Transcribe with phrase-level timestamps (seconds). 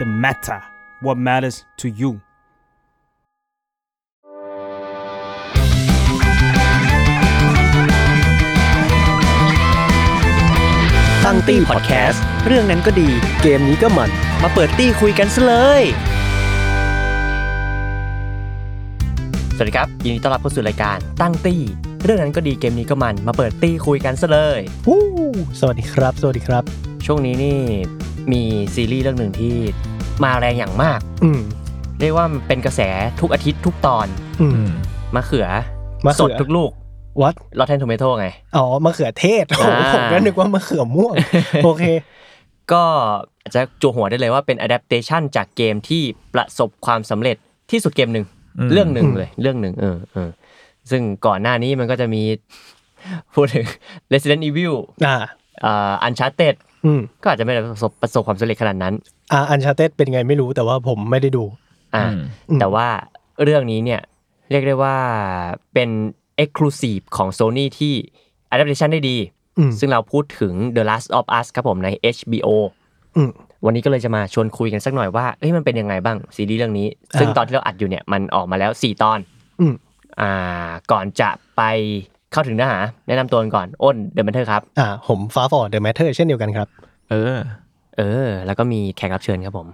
[0.00, 0.60] The matter
[1.04, 2.10] what matters to you
[11.24, 13.08] ตั้งตี้พอดแคสต์เรื่องนั้นก็ดี
[13.42, 14.10] เกมนี้ก็มัน
[14.42, 15.82] มาเปิดตี้คุยกันซะเลย
[19.56, 21.60] สวัสดีครับ ยินดีต้อนรับเข้าสู่รายการตั้งตี้
[22.04, 25.02] เรื่องนั้นก็ดีเกมนี้ก็มัน มาเปิดตี้คุยกันซะเลยวู้
[25.60, 26.64] สวัสดีครับ สวัสดีครับ
[27.06, 27.58] ช่วงนี้นี่
[28.32, 28.42] มี
[28.74, 29.56] ซีรีส์เรื่องหนึ่งที่
[30.24, 31.40] มาแรงอย่างมาก อืม
[32.00, 32.80] เรียกว่ามันเป็นกระแส
[33.20, 34.06] ทุกอาทิตย์ทุกตอน
[34.40, 34.52] อืม
[35.14, 35.46] มะเขือ
[36.06, 36.70] มะเขือ สดทุกลูก
[37.22, 41.14] วัด Rotten Tomatoes ไง อ๋อมะเขือเทศโอ้โหอ่า ผมก็นึกว่ามะเขือม่วง
[41.64, 41.84] โอเค
[42.72, 42.82] ก็
[43.42, 46.02] อาจจะจั่วหัวได้เลยว่าเป็น adaptation จากเกมที่
[46.34, 47.36] ประสบความสำเร็จ
[47.70, 48.26] ที่สุดเกมหนึ่ง
[48.72, 50.30] เรื่องหนึ่งเลย เรื่องหนึ่งเออเออ
[50.90, 52.22] ซึ่งก่อนหน้านี้มันก็จะมี
[53.34, 53.64] พูดถึง
[54.12, 54.74] Resident Evil
[55.06, 55.16] อ่า
[55.64, 56.69] อ่า Uncharted อืม
[57.22, 58.94] ก็อาจจะไม่ได้ประสบประสบความสำเร็จขนาดนั้น
[59.32, 61.44] อ่าอันชาเตเป็นไงไม่รู้แต่ว่าผมไม่ได้ดู
[61.94, 62.04] อ่า
[62.48, 62.86] อืมแต่ว่า
[63.42, 64.00] เรื่องนี้เนี่ย
[64.50, 64.96] เรียกได้ว่า
[65.74, 65.90] เป็น
[66.42, 67.94] Exclusive ของ Sony ที่
[68.52, 69.16] adaptation ได้ดี
[69.58, 72.48] อืมซึ่งเราพูดถึง The Last of Us ครับผมใน HBO
[73.16, 73.30] อืม
[73.64, 79.18] วันนี้ก็เลยจะมาชวนคุยกันสักหน่อยว่าเอ้ยมันเป็นยังไงบ้างซีรีส์เรื่องนี้ ซึ่งอ่าตอนที่เราอัดอยู่เนี่ยมันออกมาแล้ว 4 ตอน
[79.60, 79.74] อืม
[80.20, 81.62] อ่าก่อนจะไป
[82.32, 86.68] เข้าถึงเนื้อหา แนะนำตัวกันก่อน อ้นเดอะแมนเทอร์ครับ อ่า ผมฟ้าฟอร์เดอะแมทเทอร์เช่นเดียวกันครับ
[87.10, 87.36] เออ
[87.98, 89.66] เออ แล้วก็มีแขกรับเชิญครับผม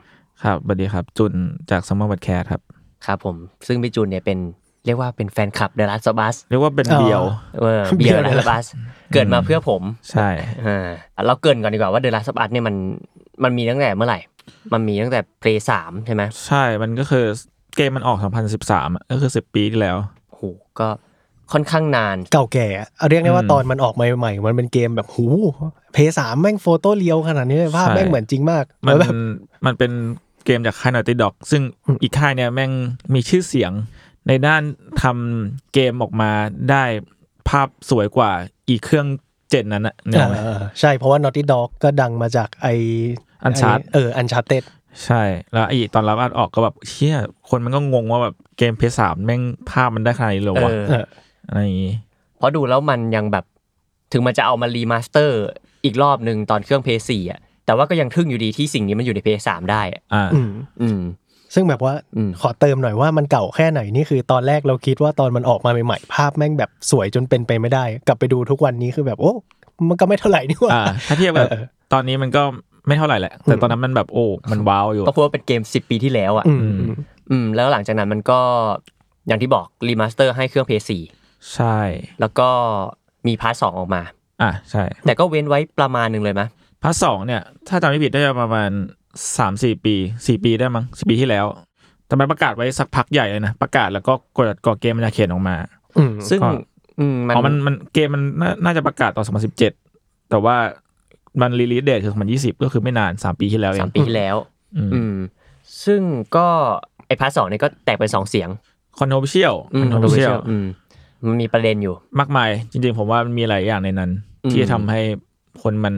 [0.43, 1.33] ครับสวัสดีครับ จุน
[1.71, 2.61] จาก Summer w o r d c a s t ครับ
[3.07, 4.39] ครับผม ซึ่งพี่จูนเนี่ยเป็น
[4.87, 7.23] เรียกว่าเป็นแฟนคลับ The Last of Us เรียกว่าเป็นอ๋อเดียว
[7.61, 8.67] เออเบีเบียยร์ร์ The Last of Us
[9.13, 10.29] เกิดมาเพื่อผม ใช่
[10.65, 10.89] อ่า
[11.27, 12.75] เราเกรินก่อนดีกว่าว่า The Last of Us เนี่ยมัน
[13.45, 14.19] มันมีตั้งแต่เมื่อไหร่
[14.73, 17.25] มันมีตั้งแต่ Play 3ใช่ไหมใช่ มันก็คือ
[17.77, 18.19] เกมมันออก
[18.57, 19.97] 2013อะก็คือ 10 ปีที่แล้ว
[20.29, 20.43] โอ้โห
[20.81, 20.89] ก็
[21.53, 25.27] ค่อนข้างนาน เก่าแก่อะเรียกได้ว่าอืมตอนมันออกมาใหม่ๆ มันเป็นเกมแบบหู
[25.93, 29.13] เพย์สามแม่งโฟโต้เรียวขนาดนี้เลยภาพใช่แม่งเหมือนจริงมากมัแล้นวแบบ
[29.67, 29.93] มันเป็น
[30.45, 32.71] เกมจากค่าย Naughty Dog ซึ่งอืมอีกค่ายเนี่ยแม่ง
[33.15, 33.73] มีชื่อเสียง
[34.29, 34.63] ในด้าน
[35.03, 36.31] ทำเกมออกมา
[36.71, 36.85] ได้
[37.49, 38.31] ภาพสวยกว่า
[38.69, 39.07] อีกเครื่อง
[39.51, 42.69] เจนนั้นอะเนี่ยอ่าใช่เพราะว่า Naughty Dog ก็ดังมาจากไอ
[43.47, 44.65] Uncharted เออ Uncharted
[45.05, 47.17] ใช่ แล้วไออี The Last of Us ออกก็แบบเชี่ย
[47.49, 51.95] คนมันก็งงว่าแบบเกม Play สามแม่งภาพมันได้ขนาดนี้เลยวะเอออะไรอย่างงี้
[52.39, 53.45] เพราะดูแล้วมันยังแบบ
[54.13, 55.41] ถึงมันจะเอามา remaster
[55.85, 60.51] อีกรอบหนึ่งตอนเครื่อง p 4อะแต่ว่าก็ยังทึ่งอยู่ดีที่สิ่งนี้มันอยู่ใน p 3ได้อะอ่าอืม
[60.83, 61.01] อืม
[61.55, 69.33] ซึ่งแบบว่าอืมขอเติมหน่อยว่ามันเก่าแค่ไหนนี่คือตอนแรกเราคิดว่าตอนมันออกมาใหม่ๆภาพแม่งแบบสวยจนเป็นไปไม่ได้ กลับไปดูทุกวันนี้คือแบบโอ้
[69.89, 72.43] มันก็ไม่เท่าไหร่นี่หว่าอ่าถ้าเทียบแบบเออตอนนี้มันก็
[72.87, 76.95] ไม่เท่าไหร่แหละ แต่ตอนนั้นมันแบบโอ้มันว้าวอยู่ก็เพราะว่าเป็นเกม10ปีที่แล้วอะอืมอืม
[77.31, 78.41] อืมแล้วหลังจากนั้นมันก็
[79.27, 81.16] อย่างที่บอกรีมาสเตอร์ให้เครื่อง p 4
[81.55, 81.79] ใช่
[82.21, 82.49] แล้วก็
[83.27, 84.03] มี part สองออกมา
[84.43, 86.47] อะใช่ แต่ก็เว้นไว้ประมาณหนึ่งเลยมะ
[86.83, 88.71] part สองเนี่ย ถ้าจำไม่ผิดได้ประมาณ
[89.39, 89.95] สามสี่ปี
[90.27, 91.47] สี่ปีได้มั้งสี่ปีที่แล้ว
[92.07, 95.57] แต่มันประกาศไว้สักพักใหญ่เลยนะ ประกาศแล้วก็กดกดเกมมันจะเขียนออกมา
[95.99, 96.49] อืมซึ่งก็
[96.99, 99.73] อืมมันอ๋อมันมันเกมมันน่าน่าจะประกาศตอนสองพันสิบเจ็ด
[100.31, 100.57] แต่ว่า
[101.41, 104.37] มัน release date คือสองพันยี่สิบก็คือไม่นานสามปีที่แล้วเอสามงปีที่แล้ว
[104.77, 105.17] อืมอืม
[105.85, 106.01] ซึ่ง
[106.37, 106.47] ก็
[107.07, 108.49] ไอ part สองเนี่ยก็แตกเป็นสองเสียง
[108.99, 110.55] controversial อื
[111.27, 114.11] ม controversial อืมมันมีประเด็นอยู่ มากมายจริงๆ ผมว่ามันมีหลายอย่างในนั้น
[114.45, 115.01] อืมที่จะทำให้
[115.63, 115.95] คนมัน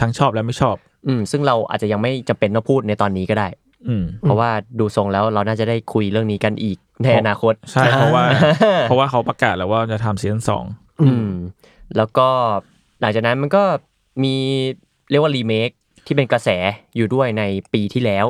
[0.00, 0.76] ทั้งชอบและไม่ชอบ
[1.06, 3.48] อืมซึ่งเราอาจจะยังไม่จำเป็นต้องพูดในตอนนี้ก็ได้
[3.88, 8.24] อืมเพราะว่าดูทรงแล้วเราน่าจะได้คุยเรื่องนี้กันอีกในอนาคต ใช่เพราะว่า
[8.82, 10.64] เพราะว่าเขาประกาศแล้วว่าจะทำซีซั่นสอง
[11.02, 11.30] อืม
[11.96, 12.28] แล้วก็
[13.00, 13.62] หลังจากนั้นมันก็
[14.24, 14.34] มี
[15.10, 15.70] เรียกว่ารีเมค
[16.06, 16.48] ที่เป็นกระแส
[16.96, 18.24] อยู่ด้วยในปีที่แล้ว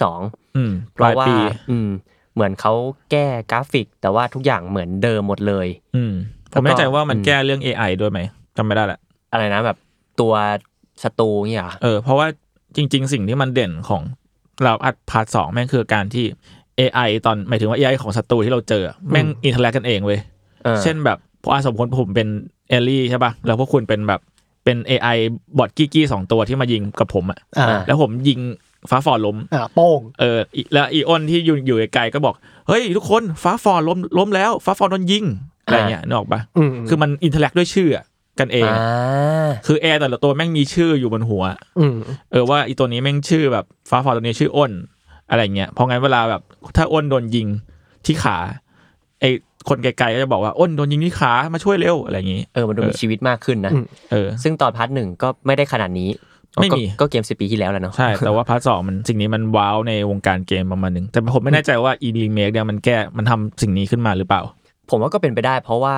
[0.00, 1.34] 2022 อืมเพปลาราะยว่าปี
[1.70, 1.88] อืม
[2.34, 2.72] เหมือนเขา
[3.10, 5.66] แก้กราฟิก แต่ว่าทุกอย่างเหมือนเดิมหมดเลย
[5.96, 6.12] อืม
[6.52, 8.20] ผมไม่แน่ใจว่ามันอืมแก้เรื่อง AI ด้วยไหม
[8.56, 9.00] จำไม่ได้แหละ
[9.32, 9.76] อะไรนะแบบ
[10.20, 10.32] ตัว
[11.02, 12.26] ศัตรูเนี่ยเหรอเออเพราะว่า
[12.76, 14.02] จริง ๆ สิ่งที่มันเด่นของ
[14.64, 16.24] The Last part สองแม่งคือการที่
[16.78, 20.20] AI ตอนหมายถึงว่า AI ของศัตรูที่เราเจอแม่ง interact กันเองเว้ย
[20.66, 22.28] ออเช่นแบบพออาสมมติผมเป็น
[22.68, 24.20] เอลลี่ใช่ป่ะแล้วพวกคุณเป็นแบบ
[24.64, 25.16] เป็น AI
[25.58, 28.38] bot กี้กี้สองตัวที่มายิงกับผมอะอ่าแล้วผมยิง
[28.90, 32.34] ฟ้าฟอร์ล้มอ่าโป้งเอออีแล้วอีอ้นที่อยู่อยู่ไกลๆก็บอก
[32.68, 35.24] เฮ้ยทุกคนฟ้าฟอร์ล้มล้มแล้ว ฟ้าฟอร์โดนยิง
[35.64, 38.04] อะไรเงี้ยนึกออกปะอืมคือมัน interact ด้วยชื่ออะ
[38.40, 41.42] กันเองอ่าอะคือ AI แต่ละตัวแม่งมีชื่ออยู่บนหัว
[41.78, 41.96] อืม
[42.32, 44.72] เออว่าอีตัวนี้แม่งชื่อแบบฟ้าฟอตัวนี้ชื่ออ้น
[45.30, 46.42] อะไรเงี้ยเพราะงั้นเวลาแบบ
[46.76, 47.46] ถ้าอ้นโดนยิง
[48.06, 48.36] ที่ขา
[49.20, 49.24] ไอ
[49.68, 56.08] คนไกลๆก็จะบอกว่าอ้นโดนยิงที่ขามาช่วยเร็วอะไรอย่างงี้เออมันดูมีชีวิตมากขึ้นนะอืมเออซึ่งตอน part หนึ่งก็ไม่ได้ขนาดนี้
[56.60, 64.42] ไม่มีก็ก็เกมสิบปีที่แล้วแหละเนาะใช่ แต่ว่า part สองมันสิ่งนี้มันว้าวในวงการเกมประมาณหนึ่งแต่ผมไม่แน่ใจว่าอีรีเมคเนี่ยมันแก้มันทำสิ่งนี้ขึ้นมาหรือเปล่า
[64.90, 65.96] ผมว่าก็เป็นไปได้ เพราะว่า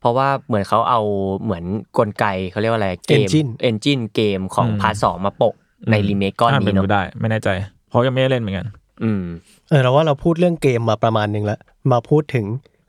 [0.00, 1.00] เพราะว่าเหมือนเขาเอา
[1.42, 1.64] เหมือน
[1.98, 5.54] กลไกเขาเรียกว่าอะไรเกม Engine เอนจินเกมของอืม part สองมาโปะ
[5.90, 7.48] ในรีเมคก้อนนี้เนาะ ถ้าเป็นไปได้ไม่แน่ใจ
[7.88, 8.66] เพราะยังไม่ได้เล่นเหมือนกัน
[9.02, 9.22] อืม
[9.68, 11.60] เออเราว่าเราพูดเรื่องเกมมาประมาณหนึ่งแล้ว
[11.92, 12.46] มาพูดถึง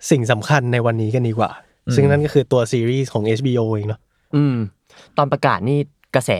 [0.09, 1.49] สิ่งสำคัญในวันนี้กันดีกว่า
[1.87, 3.99] อืมซึ่งนั่นก็คือตัวซีรีส์ของ HBO เองเนาะ
[4.35, 4.55] อืม
[5.17, 5.77] ตอนประกาศนี่
[6.15, 6.31] กระแส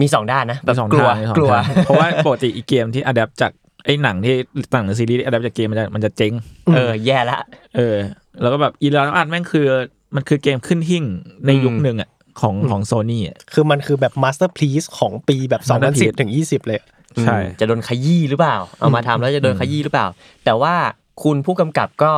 [0.00, 3.52] มีสองด้านนะแบบมีสองกลัวทางมีสองกลัวทางเพราะว่าปกติอีเกมที่ adapt จาก
[3.84, 4.34] ไอ้หนังที่
[4.72, 6.32] หนังหรือซีรีส์ที่ adapt จากเกมมันจะมันจะเจ๊ง
[6.74, 7.38] เออแย่ละ
[7.76, 7.96] เออ
[8.40, 9.66] แล้วก็แบบอี The Last แม่งคือ
[10.14, 11.04] มันคือเกมขึ้นหิ้ง
[11.46, 12.10] ในยุคหนึ่งอะ
[12.40, 16.80] ของของโซนี่อะคือมันคือแบบมาสเตอร์พ e สของปีแบบ masterpiece 2010ถึง20 เลย
[17.22, 20.06] ใช่อืมจะโดนขยี้หรือเปล่า เอามาทำแล้วจะโดนขยี้หรือเปล่า
[20.44, 20.74] แต่ว่า
[21.22, 22.12] คุณผู้กำกับก็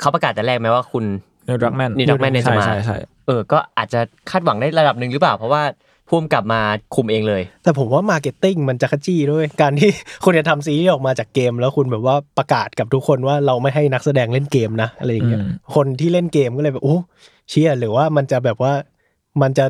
[0.00, 1.04] เขาประกาศแต่แรกไหมว่าคุณ
[1.48, 2.96] Neil Druckmann Neil Druckmann เนี่ยจะใช่มาใช่ใช่
[3.26, 4.00] เออก็อาจจะ
[4.30, 5.62] คาดหวังได้ระดับหนึ่งหรือเปล่า เพราะว่า
[6.14, 6.62] ผู้กำกับมา
[6.94, 9.90] คุมเองเลย แต่ผมว่า marketing มันจะขยี้ด้วย การที่
[10.24, 16.96] คุณจะทำซีรีส์ออกมาจากเกม แล้วคุณแบบว่าประกาศกับทุกคนว่าเราไม่ให้นักแสดงเล่นเกมนะอะไรอย่างเงี้ยอืมคนที่เล่นเกมก็เลยแบบโอ้
[17.50, 18.72] เชี่ยหรือว่ามันจะแบบว่า
[19.42, 19.64] มันจะ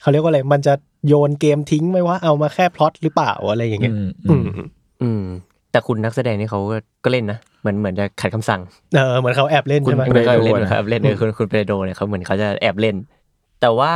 [0.00, 0.74] เขาเรียกว่าอะไร มันจะ
[1.08, 4.68] โยนเกมทิ้งไหมว่าเอามาแค่พล็อตหรือเปล่าอะไรอย่างเงี้ยอืมอือืมม
[5.02, 5.22] อืม
[5.70, 8.60] แต่คุณนักแสดงนี่เขาก็ก็เล่นนะเหมือนเหมือนจะขัดคำสั่ง
[8.96, 12.96] เออเหมือนเขาแอบเล่นคุณใช่ไหมคุณเคยเล่นนะครับเล่นเออคุณคุณเปโดรเนี่ยเขาเหมือนเขาจะแอบเล่น
[13.60, 13.92] แต่ว่า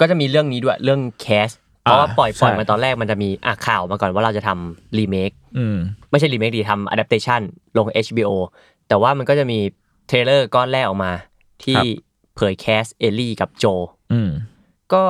[0.00, 1.48] ก็จะมีเรื่องนี้ด้วยเรื่อง cast
[1.82, 5.76] เพราะว่าปล่อยปล่อยมาตอนแรกมันจะมีอะข่าวมาก่อนว่าเราจะทำรีเมคอืม
[6.10, 7.40] ไม่ใช่รีเมคดีทำอะดัปเ t ชัน
[7.78, 8.30] ลง HBO
[8.88, 9.58] แต่ว่ามันก็จะมี
[10.06, 11.12] trailer ก้อนแรกออกมา
[11.64, 11.86] ที่ครับ
[12.36, 13.64] เผย cast เอลลี่กับโจเอล
[14.12, 14.30] อืม
[14.92, 15.04] ก็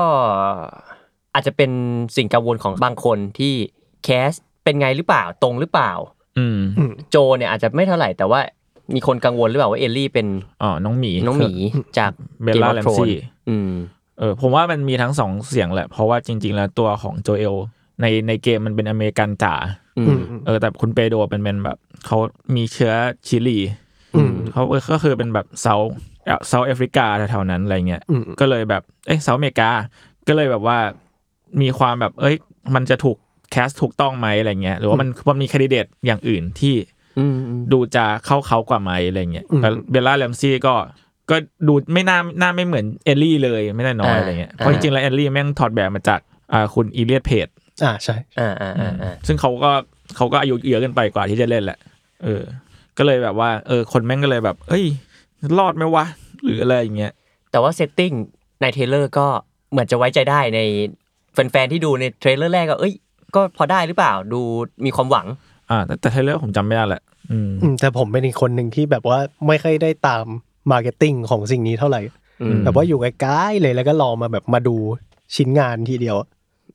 [1.34, 1.70] อาจจะเป็น
[2.16, 3.54] สิ่งกังวลของบางคนที่
[4.04, 4.30] cast
[4.64, 5.92] เป็นไงหรือเปล่าตรงหรือเปล่า
[6.38, 8.40] อืมอืมโจเอลเนี่ยอาจจะไม่เท่าไหร่แต่ว่า
[8.94, 10.26] มีคนกังวลหรือเปล่าว่าเอลลี่เป็น
[10.62, 11.52] อ๋อน้องหมีน้องหมี
[11.98, 13.14] จากเบลล่า Game แล of ม Thrones ซี่
[13.48, 13.70] อืม
[14.20, 17.54] เออผมว่ามันมีทั้งสองเสียงแหละ เพราะว่าจริง ๆ แล้วตัวของโจเอล
[18.00, 19.54] ในในเกมมันเป็นอเมริกันจ๋า
[19.98, 22.18] อือืมมเออแต่คุณเปโดเป็นเป็นแบบเขา
[22.54, 22.92] มีเชื้อ
[23.26, 23.58] ชิลี
[24.14, 24.62] อืมเขา
[24.92, 25.74] ก็คือเป็นแบบเซา
[26.48, 29.70] เซาแอฟริกาแถวๆนั้นอะไรเงี้ยอืมก็เลยแบบเอ้ยเซาอเมริกา
[30.28, 30.78] ก็เลยแบบว่า
[31.60, 32.36] มีความแบบ เอ้ย
[32.74, 33.16] มันจะถูก
[33.50, 36.74] แคสถูกต้องไหมอะไรเงี้ยหรือว่ามันมันมีแคนดิเดตอย่างอื่นที่
[37.18, 40.74] อืมอืมดูจะเข้าเขากว่าไหมอะไรเงี้ยอืมแต่เบลล่าแรมซี่ก็
[41.30, 41.36] ก็
[41.68, 46.20] ดูไม่น่าน่าไม่เหมือนเอลลี่เลยไม่ได้น้อยอะไรเงี้ยเพราะจริงๆแล้วเอลลี่แม่งถอดแบบมาจาก
[46.52, 47.48] อ่าคุณ Elliot Page
[47.84, 49.70] อ่าใช่อ่าอ่าอ่าอ่าซึ่งเขาก็
[50.16, 51.78] เขาก็อายุเยอะเกินไปกว่าที่จะเล่นแหละ
[52.24, 52.42] เออ
[52.98, 54.84] ก็เลยแบบว่าเออคนแม่งก็เลยแบบ เอ้ย
[55.58, 56.04] รอดไหมวะ
[56.44, 57.12] หรืออะไรอย่างเงี้ย
[57.50, 58.12] แต่ว่า setting
[58.60, 59.26] ใน trailer ก็
[59.70, 60.60] เหมือนจะไว้ใจได้ใน
[61.32, 62.94] แฟนๆที่ดูใน trailer แรกก็เอ้ย
[63.34, 64.40] ก็พอได้หรือเปล่าดู
[64.84, 65.26] มีความหวัง
[65.70, 70.26] อ่า แต่แต่ trailer ผมจำไม่ได้แหละอืมอืมแต่ผมเป็นอีกคนหนึ่งที่แบบว่าไม่ค่อยได้ตาม
[70.70, 72.00] marketing ของสิ่งนี้เท่าไหร่
[72.42, 74.76] อืมแบบว่าอยู่ใกล้ๆเลยแล้วก็รอมาแบบมาดู
[75.36, 76.16] ชิ้นงานทีเดียว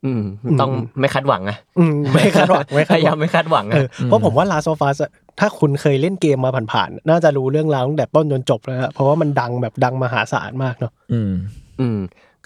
[0.06, 0.22] อืม
[0.62, 11.32] ต้องไม่คาดหวังอะอืมไม่คาดหวังไม่พคาดยาหยาวัมงไม่คาดหวังเออะอเพราะผมว่า Last of Us อะถ้าคุณเคยเล่นเกมมาผ่านๆน่าจะรู้เรื่องราวตั้งแต่ต้นจนจบแล้วฮะเพราะว่ามันดังแบบดังมหาศาลมากเนาะอืม
[11.80, 11.98] อืม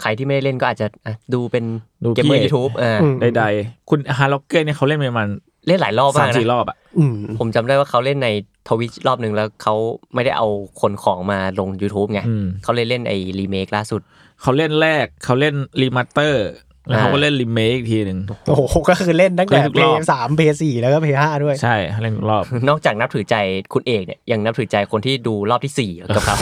[0.01, 1.65] ใครที่ไม่ได้เล่นก็อาจจะอะดูเป็น
[2.03, 5.27] ดูเกมเมอร์พี่ยูทูบอ่าอืมใดๆคุณ HEARTROCKER เนี่ยเขาเล่นไปประมาณ
[5.67, 8.29] เล่นหลายรอบมากนะสามสี่รอบอะอืมผมจำได้ว่าเขาเล่นใน
[8.69, 9.75] Twitch รอบหนึ่งแล้วเขา
[10.13, 10.47] ไม่ได้เอา
[10.81, 14.01] content มาลง YouTube ไงอืมเขาเลยเล่นไอ้รีเมคล่าสุด
[14.41, 16.47] เขาเล่นแรกเขาเล่น remaster
[16.87, 23.35] แล้วเขาก็อ่าเล่นรีเมคอีกทีหนึ่งโอ้โหก็คือเล่นตั้งแต่เล่นทุกรอบ Play สาม Play สี่แล้วก็ Play ห้าด้วย ใช่เล่นทุกรอบ นอกจากนับถือใจ
[23.73, 26.37] คุณเอกเนี่ยยังนับถือใจคนที่ดูรอบที่สี่กับเขา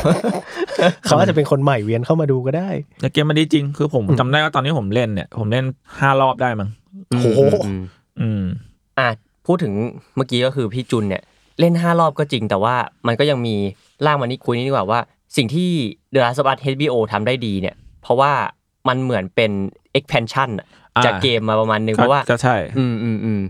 [1.05, 2.69] เขาอาจจะเป็นคนใหม่เวียนเข้ามาดูก็ได้
[3.01, 5.65] แต่เกมมันดีจริงคือผมจำได้ว่าตอนนี้ผมเล่นเนี่ย ผมเล่น
[5.99, 6.69] ห้ารอบได้มั้ง
[7.09, 7.81] โอ้โหอืม
[8.21, 8.43] อืม
[8.99, 9.07] อะ
[9.47, 9.73] พูดถึง
[10.15, 11.23] เมื่อกี้ก็คือพี่จุนเนี่ย
[11.59, 12.75] เล่นห้ารอบก็จริง แต่ว่า
[13.07, 13.55] มันก็ยังมี
[14.05, 14.99] ล่างมานี้คุยนี่ดีกว่าว่า
[15.35, 15.69] สิ่งที่
[16.13, 18.31] The Last of Us HBO ทำได้ดีเนี่ย เพราะว่า
[18.87, 19.51] มันเหมือนเป็น
[19.97, 23.41] expansion อะอ่าจากเกมมาประมาณนึงก็เพราะว่าก็ใช่ อืมอืมอืม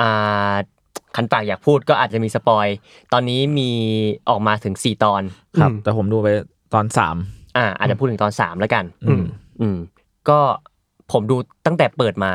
[0.00, 0.52] อ่า
[1.16, 2.66] คันปากอยากพูดก็อาจจะมีสปอย
[3.12, 3.70] ตอนนี้มี
[4.28, 5.22] ออกมาถึงสี่ตอน
[5.60, 6.28] ครับอืมแต่ผมดูไป
[6.74, 7.16] ตอนสาม
[7.56, 9.24] อ่า อาจจะพูดถึงตอนสามแล้วกัน อืม
[9.60, 9.76] อืม
[10.28, 10.38] ก็
[11.12, 11.36] ผมดู
[11.66, 12.32] ตั้งแต่เปิดมา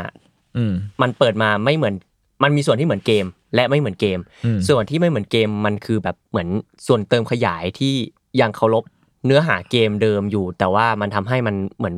[0.57, 1.95] อืมมันเปิดมาไม่เหมือน
[2.43, 3.25] มันมีส่วนที่เหมือนเกม
[3.55, 6.47] และไม่เหมือนเกมอืมส่วนที่ไม่เหมือนเกมมันคือแบบเหมือน
[6.87, 7.93] ส่วนเติมขยายที่
[8.41, 8.83] ยังเคารพ
[9.25, 11.95] เนื้อหาเกมเดิมอยู่ แต่ว่ามันทำให้มันเหมือน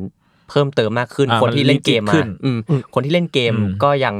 [0.50, 2.58] เพิ่มเติมมากขึ้นอ่าคนที่เล่นเกมมันรีบขึ้มานอืม
[2.94, 4.14] คนที่เล่นเกมอืมก็ยัง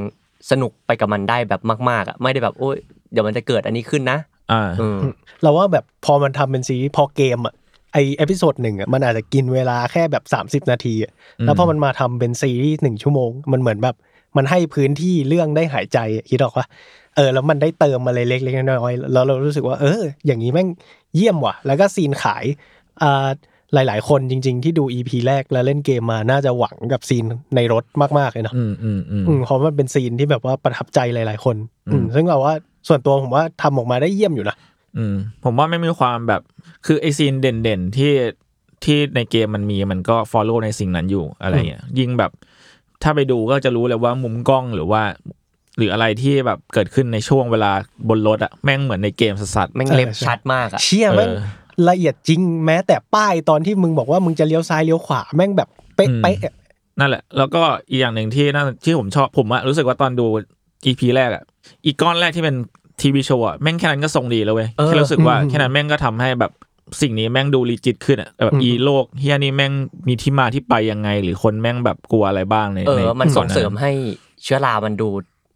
[0.51, 2.75] สนุกไปกับมันได้แบบมากๆอะไม่ได้แบบโอ้ย
[3.11, 4.17] เดี๋ยวมันจะเกิดอันนี้ขึ้นนะ
[4.51, 4.97] อ่าอืม
[5.41, 7.53] เราว่าแบบพอมันทำเป็นซีรีส์พอเกมอะ
[7.93, 10.23] ไอ episode หนึ่งอะมันอาจจะกินเวลาแค่แบบ
[10.63, 11.11] 30 นาทีอะ
[11.45, 13.95] แล้วพอมันมาทำเป็นซีรีส์หนึ่งชั่วโมง มันเหมือนแบบ
[14.37, 16.65] มันให้พื้นที่เรื่องได้หายใจอะคิดออกว่า
[17.15, 20.67] เออแล้วมันได้เติมอะไรเล็กๆน้อยๆแล้วเรารู้สึกว่า เออ อย่างนี้แม่ง
[21.15, 22.45] เยี่ยมว่ะ แล้วก็ซีนขาย
[23.03, 23.27] อ่า
[23.73, 27.25] หลาย ๆ คนจริง ๆ ที่ดู EP แรกแล้วเล่นเกมมาน่าจะหวังกับซีน
[27.55, 27.83] ในรถ
[28.19, 31.55] มาก ๆ เลยเนาะอืมอืมอืมอืมเพราะมันเป็นซีนที่แบบว่าประทับใจหลาย ๆ คน
[31.87, 32.53] อืมซึ่งเราว่า
[32.87, 34.57] ส่วนตัวผมว่าทำออกมาได้เยี่ยมอยู่นะ
[34.97, 36.41] อืมผมว่าไม่มีความแบบ
[36.85, 38.11] คือไอซีนเด่น ๆ ที่
[38.83, 42.31] ที่ในเกมมันมีมันก็ follow ในสิ่งนั้นอยู่อะไรเงี้ยยิ่งแบบ
[43.03, 45.01] ถ้าไปดูก็จะรู้เลยว่ามุมกล้องหรือว่า
[45.77, 47.71] หรืออะไรที่แบบเกิดขึ้นในช่วงเวลา
[48.09, 51.37] บนรถอะแม่งเหมือนในเกมสัสๆแม่งเล็บชัดมากอะเชี่ยแม่งเออ
[51.89, 56.53] ละเอียดจริงแม้แต่ป้ายตอนที่มึงบอกว่ามึงจะเลี้ยวซ้ายเลี้ยวขวาแม่งแบบเป๊ะอืมเป๊ะอะ
[56.99, 60.25] นั่นแหละ แล้วก็อีกอย่างหนึ่งที่น่าที่ผมชอบผมอะรู้สึกว่าตอนดู
[60.85, 61.43] EP แรกอะ
[61.85, 62.55] อีกก้อนแรกที่เป็น
[63.01, 66.51] TV show อะแม่งแค่นั้นก็ทรงดีแล้วเว้ยเออแค่รู้สึกว่าแค่นั้นแม่งก็ทำให้แบบ
[67.01, 69.71] สิ่งนี้แม่งดู legit ขึ้นอะแบบอีโลกเฮียนี่แม่ง
[70.07, 73.91] มีที่มาที่ไปยังไง หรือคนแม่งแบบกลัวอะไรบ้างในเออในมันส่งก่อเสริมให้
[74.43, 75.09] เชื้อรามันดู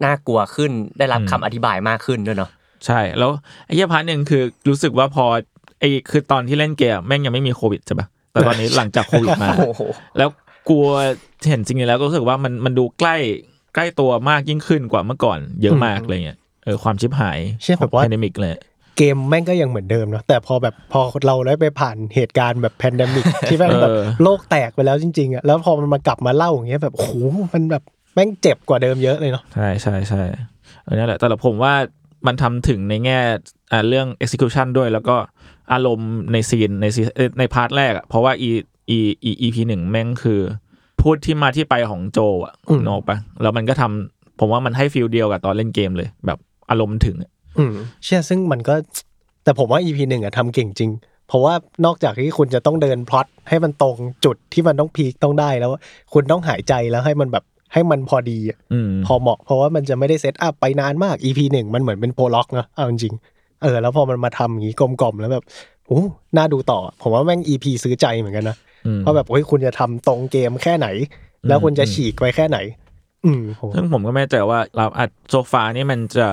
[0.05, 2.49] น่ากลัวขึ้นได้รับอืมคำอธิบายมากขึ้นด้วยเนาะ
[2.85, 3.31] ใช่แล้ว
[3.65, 5.25] ไอ้เหี้ย part หนึ่งคือรู้สึกว่าพอ
[5.79, 9.81] ไอ้คือตอนที่เล่นเกมแม่งยังไม่มีโควิดใช่ปะแต่ตอนนี้หลังจากโควิดมาโอ้โห
[10.17, 10.29] แล้ว
[10.69, 10.87] กลัว
[11.49, 13.15] เห็นจริงๆแล้วก็รู้สึกว่ามันมันดูใกล้
[13.75, 18.55] ใกล้ตัวมากยิ่งขึ้นกว่าเมื่อก่อน เยอะมากอะไรเงี้ยเออความชิบหายเชี่ยแบบว่า pandemic เลย
[18.97, 27.11] เกมแม่งก็ยังเหมือนเดิมเนาะแต่พอแบบพอเราได้ไปผ่านเหตุการณ์แบบ pandemic ที่แม่งแบบเออโลกแตกไปแล้วจริงๆอะแล้วพอมันมากลับมาเล่าอย่างเงี้ยแบบโอ้โห
[27.53, 27.83] มันแบบ
[28.13, 30.21] แม่งเจ็บกว่าเดิมเยอะเลยเนาะใช่ใช่ใช่
[30.83, 31.73] เออนั่นแหละแต่ละผมว่า
[32.27, 33.19] มันทำถึงในแง่
[33.71, 35.15] อ่าเรื่อง execution ด้วยแล้วก็
[35.73, 38.49] อารมณ์ในซีนในซีเอ่อใน part แรกอะเพราะว่าอี
[38.89, 40.39] อีอี EP หนึ่งแม่งคือ
[41.01, 42.53] พูดที่มาที่ไปของโจเอล
[42.85, 47.40] นึกออกปะแล้วมันก็ทำผมว่ามันให้ feel เดียวกับตอนเล่นเกมเลย แบบอารมณ์ถึงอะอืม
[48.03, 48.75] เชี่ยซึ่งมันก็
[49.43, 50.91] แต่ผมว่า EP หนึ่งอะทำเก่งจริง
[51.27, 51.53] เพราะว่า
[51.85, 55.71] นอกจากที่คุณจะต้องเดินพล็อตให้มันตรงจุดที่มันต้อง peak ต้องได้แล้ว
[56.13, 57.43] คุณต้องหายใจแล้วให้มันแบบ
[57.73, 65.43] ให้มันพอดีอะอืมพอเหมาะ เพราะว่ามันจะไม่ได้เซตอัพไปนานมาก EP หนึ่งมันเหมือนเป็นโปรล็อกเนอะเอาจริงๆเออแล้วพอมันมาทำอย่างนี้กลมๆแล้วแบบ
[65.87, 66.01] โอ้
[66.37, 70.87] น่าดูต่อ ผมว่าแม่ง EP ซื้อใจเหมือนกันนะอืมเพราะแบบเฮ้ยคุณจะทำตรงเกมแค่ไหน
[71.47, 72.57] แล้วคุณจะฉีกไปแค่ไหน
[73.25, 76.27] อืมผมซึ่งผมก็ไม่แน่ใจว่าเราอัดโซฟานี่มันจะ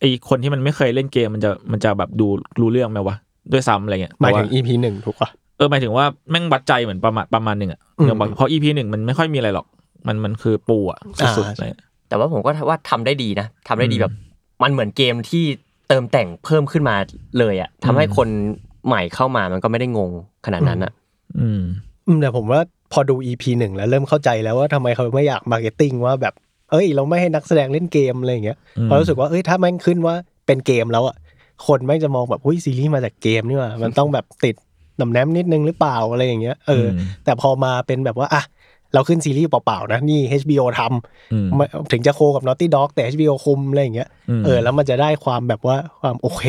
[0.00, 2.26] ไอคนที่มันไม่เคยเล่นเกมมันจะมันจะแบบดู
[2.60, 3.16] รู้เรื่องไหมวะ
[3.52, 9.66] ด้วยซ้ำอะไรเงี้ยหมายถึงแต่ว่ EP หนึ่งถูกปะเออหมายถึงว่าแม่งวัดใจเหมือนประมาณประมาณหนึ่งอะอืมอย่างบอกเพราะ EP หนึ่งมันไม่ค่อยมีอะไรหรอก
[10.06, 10.98] มันมันคือปูอะ
[11.36, 11.70] สุดอ่าๆเลย
[12.08, 14.12] แต่ว่าผมก็ว่าทำได้ดีนะทำได้ดีอืมแบบ
[14.62, 15.44] มันเหมือนเกมที่
[15.88, 16.96] เติมแต่งเพิ่มขึ้นมา
[17.38, 18.28] เลยอะทำให้อืมคน
[18.86, 20.10] ใหม่เข้ามามันก็ไม่ได้งง
[20.46, 20.92] ขนาดนั้นอะ
[21.40, 21.62] อืม
[22.06, 22.60] อืมแต่ผมว่า
[22.92, 26.34] พอดู EP หนึ่งแล้วเริ่มเข้าใจแล้วว่าทำไมเขาไม่อยาก marketing ว่าแบบ
[26.72, 30.14] เอ้ย เราไม่ให้นักแสดงเล่นเกมอะไรอย่างเงี้ยอืมเพราะรู้สึกว่าเอ้ยถ้าแม่งขึ้นว่า
[30.46, 31.16] เป็นเกมแล้วอะ
[31.66, 34.54] คนแม่งจะมองแบบเฮ้ยซีรีส์มาจากเกมนี่หว่ามันต้องแบบติด
[34.98, 38.42] หนำแนมนิดนึงหรือเปล่าอะไรอย่างเงี้ยเอออมแต่พอมาเป็นแบบว่าอะ
[38.94, 40.80] เราขึ้นซีรีส์เปล่าๆนะนี่ HBO ท
[41.32, 44.08] อืมำไม่ถึงจะโคกับ Naughty Dog แต่ HBO คุมอะไรอย่างเงี้ย
[44.40, 46.42] มเออแล้วมันจะได้ความแบบว่าความโอเค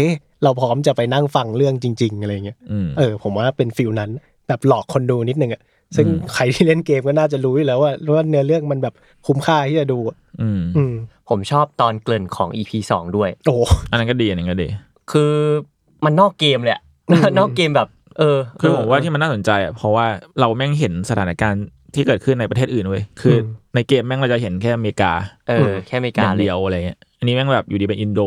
[0.43, 4.11] เราพร้อมจะไปนั่งฟังเรื่องจริง ๆ อะไรอย่างเงี้ยอืมเออ ผมว่าเป็นฟิลนั้น
[4.47, 5.61] แบบหลอกคนดูนิดนึงอะ
[5.95, 8.93] ซึ่งอืมใครที่เล่นเกมก็น่าจะรู้อยู่แล้วว่าว่าเนื้อเรื่องมันแบบ
[9.27, 10.93] คุ้มค่าที่จะดูอะอืมอืม
[11.29, 14.67] ผมชอบตอนเกริ่นของ EP สองด้วยโอ้โหอันนั้นก็ดีอันนั้นก็ดี
[15.11, 15.33] คือ
[16.05, 17.87] มันนอกเกมเลยอะอืมนอกเกมแบบ
[18.19, 20.05] เออ คือผมว่าที่มันน่าสนใจอะเพราะว่า
[20.39, 23.37] เราแม่งเห็นสถานการณ์ที่เกิดขึ้นในประเทศอื่นเว้ยคืออ
[23.75, 25.11] ในเกมแม่งเราจะเห็นแค่อเมริกา
[25.47, 28.21] เออ แค่อเมริอกาย่างเลยเดียวอะไรเงี้ยอันนี้แม่งแบบอยู่ดีเป็นอินโด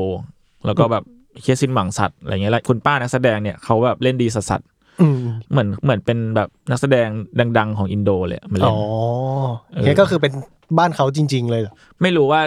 [0.67, 1.05] แล้วก็แบบ
[1.41, 4.76] เคียสิ้นหวังสัตว์อะไรเงี้ยแล้วคุณป้านักแสดงเนี่ยเขาแบบเล่นดีสัสอืมๆ
[5.51, 7.09] เหมือนเหมือนเป็นแบบนักแสดง
[7.59, 8.77] ดัง ๆ ของอินโดเลยอะมาเล่อ๋นอ
[9.73, 10.33] เออแค่ก็คือเป็น
[10.79, 12.41] บ้านเขาจริง ๆ เลยเหรอไม่รู้ว่า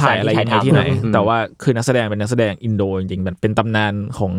[0.00, 4.32] ถ่ายอะไรยังไงที่ไหนอืมแต่ว่าคือนักแสดงเป็นนักแสดงอินโดจริงๆแบบเป็นตำนานของ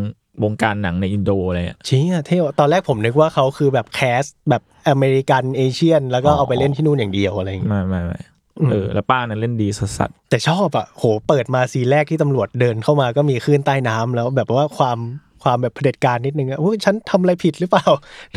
[0.44, 8.20] วงการหนังในอินโดอะไรเงี้ยเชี่ยอะเท่ว่ะตอนแรกผมนึกว่าเขาคือแบบ cast แบบ American Asian แล้วก็เอาไปเล่นที่นู่นอย่างเดียวอะไรอย่างเงี้ยไม่ไม่ไม่
[8.60, 14.98] อืมเออแล้วป้านั้นเล่นดีสัสแต่ชอบอะโหเปิดมาซีนแรกที่ตำรวจเดินเข้ามาก็มีคลื่นใต้น้ำแล้วแบบว่าความ
[15.46, 17.86] ความแบบเผด็จการนิดนึงอะโอ้ยฉันทำอะไรผิดหรือเปล่า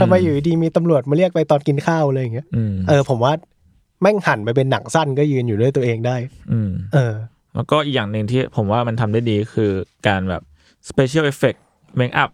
[0.01, 3.33] ทำไมอยู่ดีๆมีตำรวจมาเรียกไปตอนกินข้าวอะไรอย่างเงี้ยๆอืมเออผมว่า
[4.03, 6.17] แม่งหันไปเป็นหนังสั้นก็ยืนอยู่ด้วยตัวเองได้
[6.53, 7.15] อืมเออ
[7.55, 9.71] แล้วก็อีกอย่างหนึ่งที่ผมว่ามันทำได้ดีคือ
[10.09, 10.43] การแบบ
[10.89, 11.59] special effect
[12.01, 12.31] make up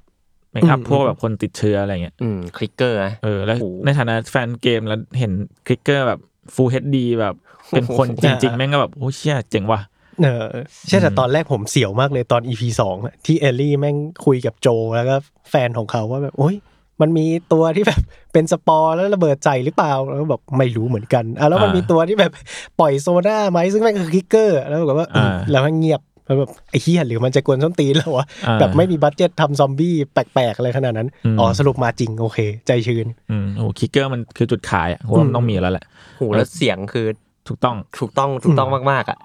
[0.54, 5.33] make up อืมพวกแบบคนติดเชื้ออะไรเงี้ยอืม Clicker นะเออแล้วโอ้โหในฐานะแฟนเกมแล้วเห็น
[5.66, 6.21] Clicker แบบ
[6.54, 7.35] full HD แบบ
[7.71, 9.81] เป็นคนจริง ๆ แม่งก็แบบโอ้เชี่ยเจ๋งว่ะ
[10.23, 10.47] เออ
[10.88, 15.16] ใช่แต่ตอนแรกผมเสียวมากเลยตอน EP สองอะที่เอลลี่แม่งคุยกับโจเอลแล้วก็
[15.50, 16.56] แฟนของเขาว่าแบบโอ้ย
[17.00, 18.00] มันมีตัวที่แบบ
[18.33, 22.33] เป็นสปอร์แล้วระเบิดใส่หรือเปล่าแล้วก็บอกไม่รู้เหมือนกันอะแล้วมันอ่ามีมีตัวที่แบบ
[22.80, 35.85] ปล่อย sonar ไหมซึ่งแม่งคือ Clicker แล้วก็แบบว่าอ่าแล้วแม่งเงียบแล้วแบบไอ้เหี้ยหรือมันจะกวนส้นตีนแล้ววะอ่าแบบไม่มี budget ทำซอมบี้แปลกๆอะไรขนาดนั้นอืมอ๋อสรุปมาจริงโอเค ใจชื้นอืมโอ้ Clicker มันคือจุดขายอะเพราะว่ามันต้องมีแล้วแหละ
[36.16, 37.06] โหแล้วเสียงคือ
[37.49, 39.18] ถูกต้องถูกต้องถูกต้องมากๆอะ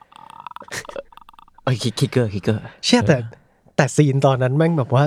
[1.63, 3.17] เอ้ยคิกเกอร์คิกเกอร์เชื่อแต่
[3.75, 5.03] แต่ซีนตอนนั้นแม่งแบบว่า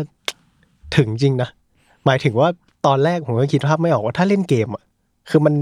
[0.96, 1.48] ถึงจริงนะ
[2.06, 2.48] หมายถึงว่า
[2.86, 4.82] ตอนแรกผมก็คิดภาพไม่ออกว่าถ้าเล่นเกมอะ
[5.30, 5.54] คือมัน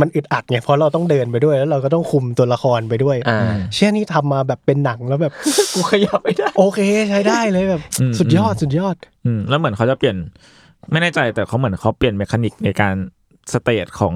[0.00, 5.32] มันอึดอัดไงเพราะเราต้องเดินไปด้วยแล้วเราก็ต้องคุมตัวละครไปด้วยอ่าเชี่ยนี่ทำมาแบบเป็นหนังแล้วแบบ
[5.74, 10.16] กูขยับไม่ได้โอเคใช้ได้เลยแบบอืมสุดยอดสุดยอดอืมแล้วเหมือนเขาจะเปลี่ยน
[10.90, 12.94] ไม่แน่ใจแต่เขาเหมือนเขาเปลี่ยน mechanic ในการ
[13.52, 14.14] stage ของ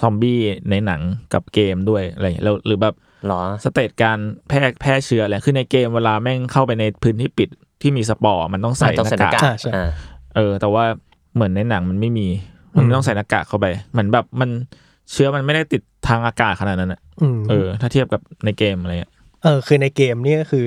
[0.00, 1.00] ซอมบี้ในหนัง
[1.32, 2.94] กับเกมด้วยอะไรอย่างเงี้ยแล้วหรือแบบ
[3.28, 4.18] หรอ stage การ
[4.48, 7.48] แพร่แพร่เชื้ออะไรคือในเกมเวลาแม่งเข้าไปในพื้นที่ปิด
[7.82, 9.88] ที่มีสปอร์มันต้องใส่ต้องหใส่น้าหน้ากากากอ่าใช่อ่า
[10.36, 10.84] เออ แต่ว่า
[11.34, 12.28] เหมือนในหนังมันไม่มี
[12.76, 14.50] มันไม่ต้องใส่หน้ากากเข้าไป เหมือนแบบมัน
[15.12, 20.64] เชื้อมันไม่ได้ติดทางอากาศขนาดนั้นอะอืมเออ ถ้าเทียบกับในเกมอะไรเงี้ยเออคือในเกมเนี่ยก็คือ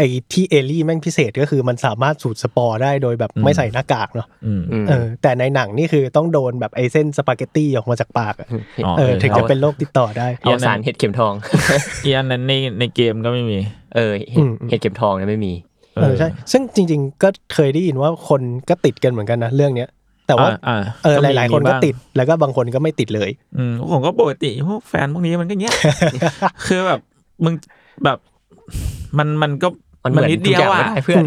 [0.00, 8.48] ไอ้ที่เอลลี่แม่งพิเศษก็คือมันสามารถสูดสปอร์ได้โดยแบบอืมไม่ใส่หน้ากากเนาะอืมอืมเออ แต่ในหนังนี่คือต้องโดนแบบไอ้เส้นสปาเกตตี้ออกมาจากปากอะ
[8.84, 11.32] อ๋อเออเออถึงจะเป็นโรคติดต่อได้เอาสารเห็ดเข็มทอง
[12.04, 13.58] อีอันนั้นในในเกมก็ไม่มี
[13.94, 15.52] เออเห็ดเห็ดเข็มทองเนี่ยไม่มี
[15.96, 19.88] เออใช่ซึ่งจริง ๆ ก็เคยได้ยินว่าคนก็ติดกันเหมือนกันนะเรื่องเนี้ย
[20.26, 25.74] แต่ว่าอ่าเออหมีลาย ๆ คนก็บ้างติดแล้วก็บางคนก็ไม่ติดเลยอืมผมก็ปกติพวกแฟนพวกนี้มันก็เงี้ย
[26.66, 27.00] คือแบบ
[27.44, 27.54] มึง
[28.04, 28.18] แบบ
[29.18, 29.68] มันมันก็
[30.04, 31.24] มันเหมือนนิดเดียวทุกอย่างอะไม่ได้เพื่อน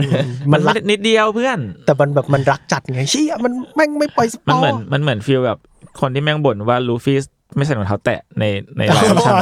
[0.54, 5.60] มันไม่ได้นิดเดียวเพื่อน แต่มันแบบมันรักจัดไงเชี่ยมันแม่งไม่ปล่อยสปมันอเหมือนร์มันเหมือน feel แบบ
[6.02, 7.18] คนที่แม่งบ่นว่าลูฟี่
[7.56, 8.44] ไม่ใส่รองเท้าแตะใน
[8.78, 9.36] ใน live action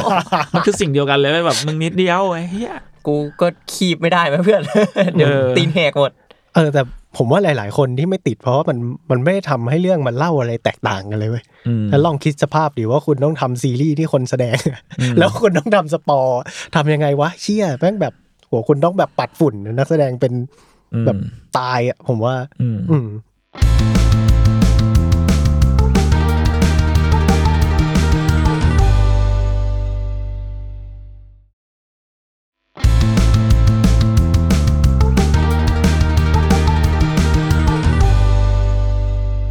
[0.54, 2.74] มันคือสิ่งเดียวกันเลยเว้ยแบบมึงนิดเดียวไอ้เหี้ย
[3.06, 4.62] กูก็คีบไม่ได้ไหมเพื่อน
[5.14, 6.12] เดี๋ยวเออตีนแหกหมด
[6.54, 6.82] เออแต่
[7.16, 8.78] ผมว่าหลาย ๆ คนที่ไม่ติดเพราะว่ามัน
[9.10, 14.56] มันไม่ได้ทำให้เรื่องมันเล่าอะไรแตกต่างกันเลยเว้ยอืมแล้วลองคิดสภาพดิว่าคุณต้องทำซีรีส์ที่คนแสดง
[15.18, 16.40] แล้วคุณต้องทำสปอร์
[16.74, 18.14] ทำยังไงวะเชี่ยแม่งแบบ
[18.52, 20.32] โหคุณต้องแบบปัดฝุ่นนักแสดงเป็น
[20.94, 21.18] อืมแบบ
[21.58, 23.06] ตายอะผมว่าอืมอืม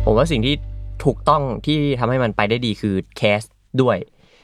[0.06, 0.56] ผมว่าสิ่งที่
[1.06, 3.42] ถูกต้องที่ทำให้มันไปได้ดีคือแคส
[3.82, 3.98] ด้วย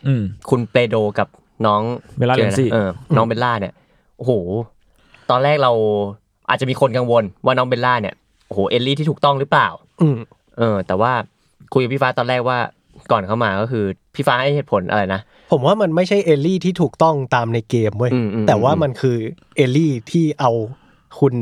[0.07, 1.27] อืมคุณเปโดกับ
[1.65, 1.81] น้อง
[2.17, 3.73] เบลล่าชื่อแรมซีย์อะไรนะเออน้องเบลล่าเนี่ย
[4.17, 4.31] โอ้โห
[5.29, 5.71] ตอนแรกเรา
[6.49, 8.15] อาจจะมีคนกังวลว่าน้องเบลล่าเนี่ย
[8.47, 9.67] โอ้โหเอลลี่ที่ถูกต้องหรือเปล่า
[10.01, 10.17] อืม
[10.57, 11.11] เออ แต่ว่า
[11.73, 12.57] คุยกับพี่ฟ้าตอนแรกว่า
[13.11, 13.83] ก่อนเข้ามาก็คือ
[14.15, 19.17] พี่ฟ้าให้เหตุผลอะไรนะ ผมว่ามันไม่ใช่เอลลี่ที่ถูกต้องตามในเกมเว้ย อืมอืม แต่ว่าอืมมันคือ
[19.55, 20.51] เอลลี่ที่เอา
[21.19, 21.33] คุณ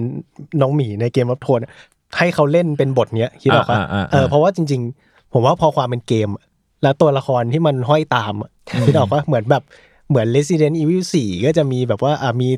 [0.61, 1.59] น้องหมีในเกมรับโทน
[2.17, 6.43] ให้เขาเล่นเป็นบทเนี้ยคิดออกปะอ่าอ่าอ่า เออเพราะว่าจริง ๆ ผมว่าพอความเป็นเกมอะ
[6.83, 8.51] แล้วตัวละครที่มันห้อยตามอะ
[8.87, 9.63] คิดออกปะเหมือนแบบ
[10.09, 12.49] เหมือน Resident Evil 4 ก็จะมีแบบว่าอ่ามี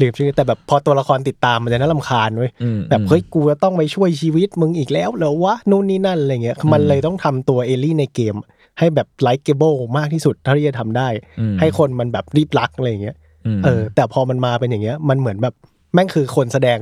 [0.00, 8.34] ลืมชื่อแต่แบบพอตัวละครติดตามมันจะน่ารำคาญเว้ยอืมแบบเฮ้ยกูจะต้องไปช่วยชีวิตมึงอีกแล้วเหรอวะนู่นนี่นั่นอะไรเงี้ยมันเลยต้องทำตัวเอลลี่ในเกม
[8.78, 11.08] ให้แบบไลค์เกเบิลมากที่สุดเท่าที่จะทำได้
[11.40, 13.16] อืมให้คนมันแบบรีบรักอะไรเงี้ย
[13.58, 15.54] มเออ แต่พอมันมาเป็นอย่างเงี้ย มันเหมือนแบบ
[15.94, 16.78] แม่งคือคนแสดง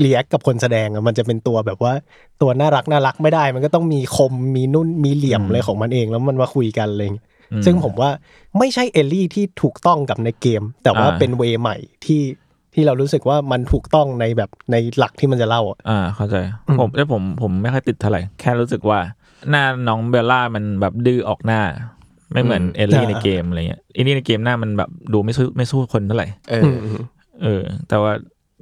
[0.00, 1.92] เรียกกับคนแสดงอะมันจะเป็นตัวแบบว่า
[2.42, 8.10] ตัวน่ารักน่ารักไม่ได้ มันก็ต้องมีคมมีนุ่นมีเหลี่ยมอะไรของมันเองแล้วมันมาคุยกันอะไรเงี้ยอืม ซึ่งผมว่า
[8.58, 12.22] ไม่ใช่เอลลี่ที่ถูกต้องกับในเกม แต่ว่าอ่าเป็นเวใหม่ที่
[12.74, 16.36] ที่เรารู้สึกว่ามันถูกต้องในแบบในหลักที่มันจะเล่าอะอ่าเข้าใจ
[16.68, 18.98] อืมผมแต่ผมผมไม่ค่อยติดเท่าไหร่แค่รู้สึกว่า
[19.50, 21.60] หน้าน้องเบลล่ามันแบบดื้อออกหน้า
[22.32, 27.02] ไม่เหมือนอืมเอลลี่ในเกมอะไรเงี้ยอันนี้ในเกมหน้ามันแบบดูไม่สู้ไม่สู้คนเท่าไหร่เอออืม
[27.42, 28.12] เออ แต่ว่า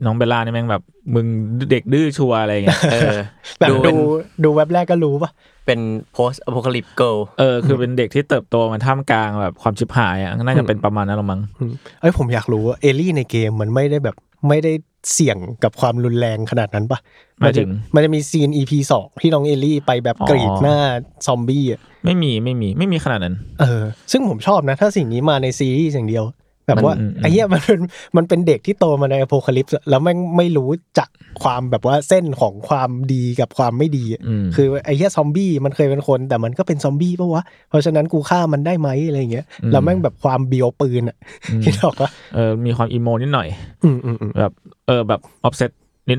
[0.04, 0.82] น้องเบลล่านี่แม่งแบบ
[1.14, 1.26] มึง
[1.70, 3.16] เด็กดื้อชัวร์อะไรเงี้ยเออ
[3.60, 4.04] แบบดูเป็นดู
[4.44, 5.30] ดูแว็บแรกก็รู้ปะ
[5.66, 5.80] เป็น
[6.16, 14.16] post apocalypse girl เออคือเป็นเด็กที่เติบโตมาท่ามกลางแบบความชิบหายอะน่าจะเป็นประมาณนั้นหรอมั้งอืมเอ้ยผมอยากรู้ว่าเอลลี่ในเกมมันไม่ได้แบบ
[14.48, 14.72] ไม่ได้
[15.12, 16.98] เสี่ยงกับความรุนแรงขนาดนั้นปะ
[17.40, 20.78] หมายถึงมันจะมีซีน EP สองที่น้องเอลลี่ไปแบบอ๋อกรีดหน้า
[21.26, 26.24] ซอมบี้อะไม่มีไม่มีไม่มีขนาดนั้น เออ ซึ่งผมชอบนะ ถ้าสิ่งนี้มาในซีรีส์อย่างเดียว
[26.66, 27.80] แบบว่ามันอืมไอ้เหี้ยมันเป็น
[28.16, 31.08] มันเป็นเด็กที่โตมาใน apocalypse แล้วแม่งไม่รู้จัก
[31.42, 41.16] ความแบบว่าเส้นของความดีกับความไม่ดีอะอืมคือไอ้เหี้ยซอมบี้มันเคยเป็นคนแต่มันก็เป็นซอมบี้ปะวะเพราะฉะนั้นกูฆ่ามันได้ไหมอะไรอย่างเงี้ยแล้วแม่งแบบความเบียวปืนอะ
[41.64, 43.48] คิดออกปะเออมีความ emo นิดหน่อย
[43.84, 44.52] อืมอืมอืมแบบ
[44.86, 45.70] เออแบบออฟเซต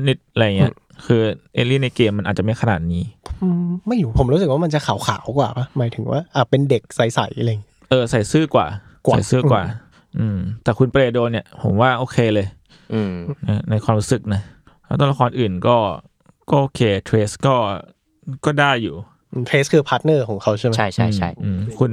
[0.08, 0.72] นิดๆอะไรเงี้ย
[1.06, 1.22] คือ
[1.54, 3.02] เอลลี่ในเกมมันอาจจะไม่ขนาดนี้
[3.42, 8.66] อืมไม่รู้ผมรู้สึกว่ามันจะขาวๆกว่าปะหมายถึงว่าอะเป็นเด็กใสๆอะไรอย่างเงี้ยเออใส่ซื่อกว่า
[9.06, 9.62] กว่าใส่ซื่อกว่า
[10.20, 12.46] อืม แต่คุณเปโดรเนี่ย ผมว่าโอเคเลย
[12.94, 13.12] อืม
[13.48, 14.40] นะในความรู้สึกนะ
[14.86, 15.76] แล้วตัวละครอื่นก็
[16.50, 17.54] ก็โอเคเทสก็
[18.44, 18.94] ก็ได้อยู่
[19.48, 21.92] เทสคือ partner ของเขาใช่ไหมใช่ใช่ใช่อืมคุณ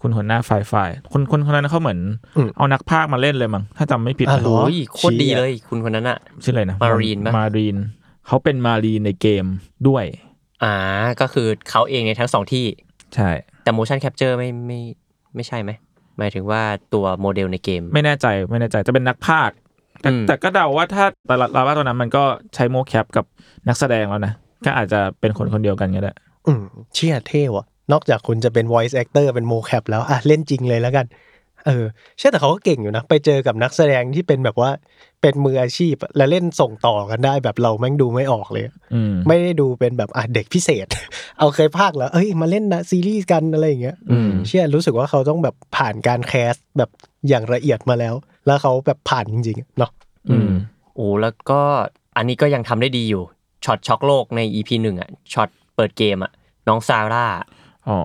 [0.00, 2.00] คุณหัวหน้าฝ่ายฝ่ายคนคนคนนั้นเขาเหมือน
[2.36, 7.76] อืมเอานักพากย์มาเล่นเลยมั้งถ้าจำไม่ผิดอะนะเหรโอ้ยโคตรดีเลยคุณคนนั้นอะชื่ออะไรนะ Marlene ปะมาร์ลีน
[8.26, 9.44] เขาเป็นมาร์ลีนในเกม
[9.88, 10.04] ด้วย
[10.64, 10.74] อ่า
[11.20, 12.66] ก็คือเขาเองในทั้งสองที่
[13.14, 13.30] ใช่
[13.62, 14.80] แต่ motion capture ไม่ไม่
[15.34, 15.70] ไม่ใช่ไหม
[16.20, 16.62] หมายถึงว่า
[16.94, 19.56] ตัวโมเดลในเกม ไม่แน่ใจไม่แน่ใจจะเป็นนักพากย์
[20.02, 23.24] แต่อืมแต่ก็เดาว่าถ้าแต่ละลาว่าตอนนั้นมันก็ใช้ mocap กับ
[23.68, 24.32] นักแสดงแล้วนะ
[24.64, 26.12] ก็อาจจะเป็นคนคนเดียวกันก็ได้
[26.46, 26.62] อืม
[26.94, 31.06] เชี่ยเท่ว่ะ นอกจากคุณจะเป็น voice actor เป็น mocap แล้วอะเล่นจริงเลยแล้วกัน
[31.66, 31.84] เออ
[32.18, 34.70] ใช่แต่เขาก็เก่งอยู่นะ ไปเจอกับนักแสดงที่เป็นแบบว่า
[35.22, 40.86] เป็นมืออาชีพอะแล้วเล่นส่งต่อกันได้แบบเราแม่งดูไม่ออกเลยอืมไม่ได้ดูเป็นแบบอะเด็กพิเศษ
[41.38, 46.90] เอ้าเคยพากย์แล้วเอ้ยมาเล่นนะซีรีส์กันอะไรอย่างเงี้ยอืมเชื่อรู้สึกว่าเขาต้องแบบผ่านการ cast แบบ
[47.28, 48.14] อย่างละเอียดมาแล้ว
[48.46, 49.90] แล้วเขาแบบผ่านจริงๆเนาะ
[50.30, 50.52] อืม
[50.94, 51.60] โอ้แล้วก็
[52.16, 53.22] อันนี้ก็ยังทำได้ดีอยู่
[53.64, 56.32] ช็อตช็อกโลกใน EP หนึ่งอะช็อตเปิดเกมอะ
[56.68, 57.26] น้องซาร่า
[57.88, 57.98] อ๋อ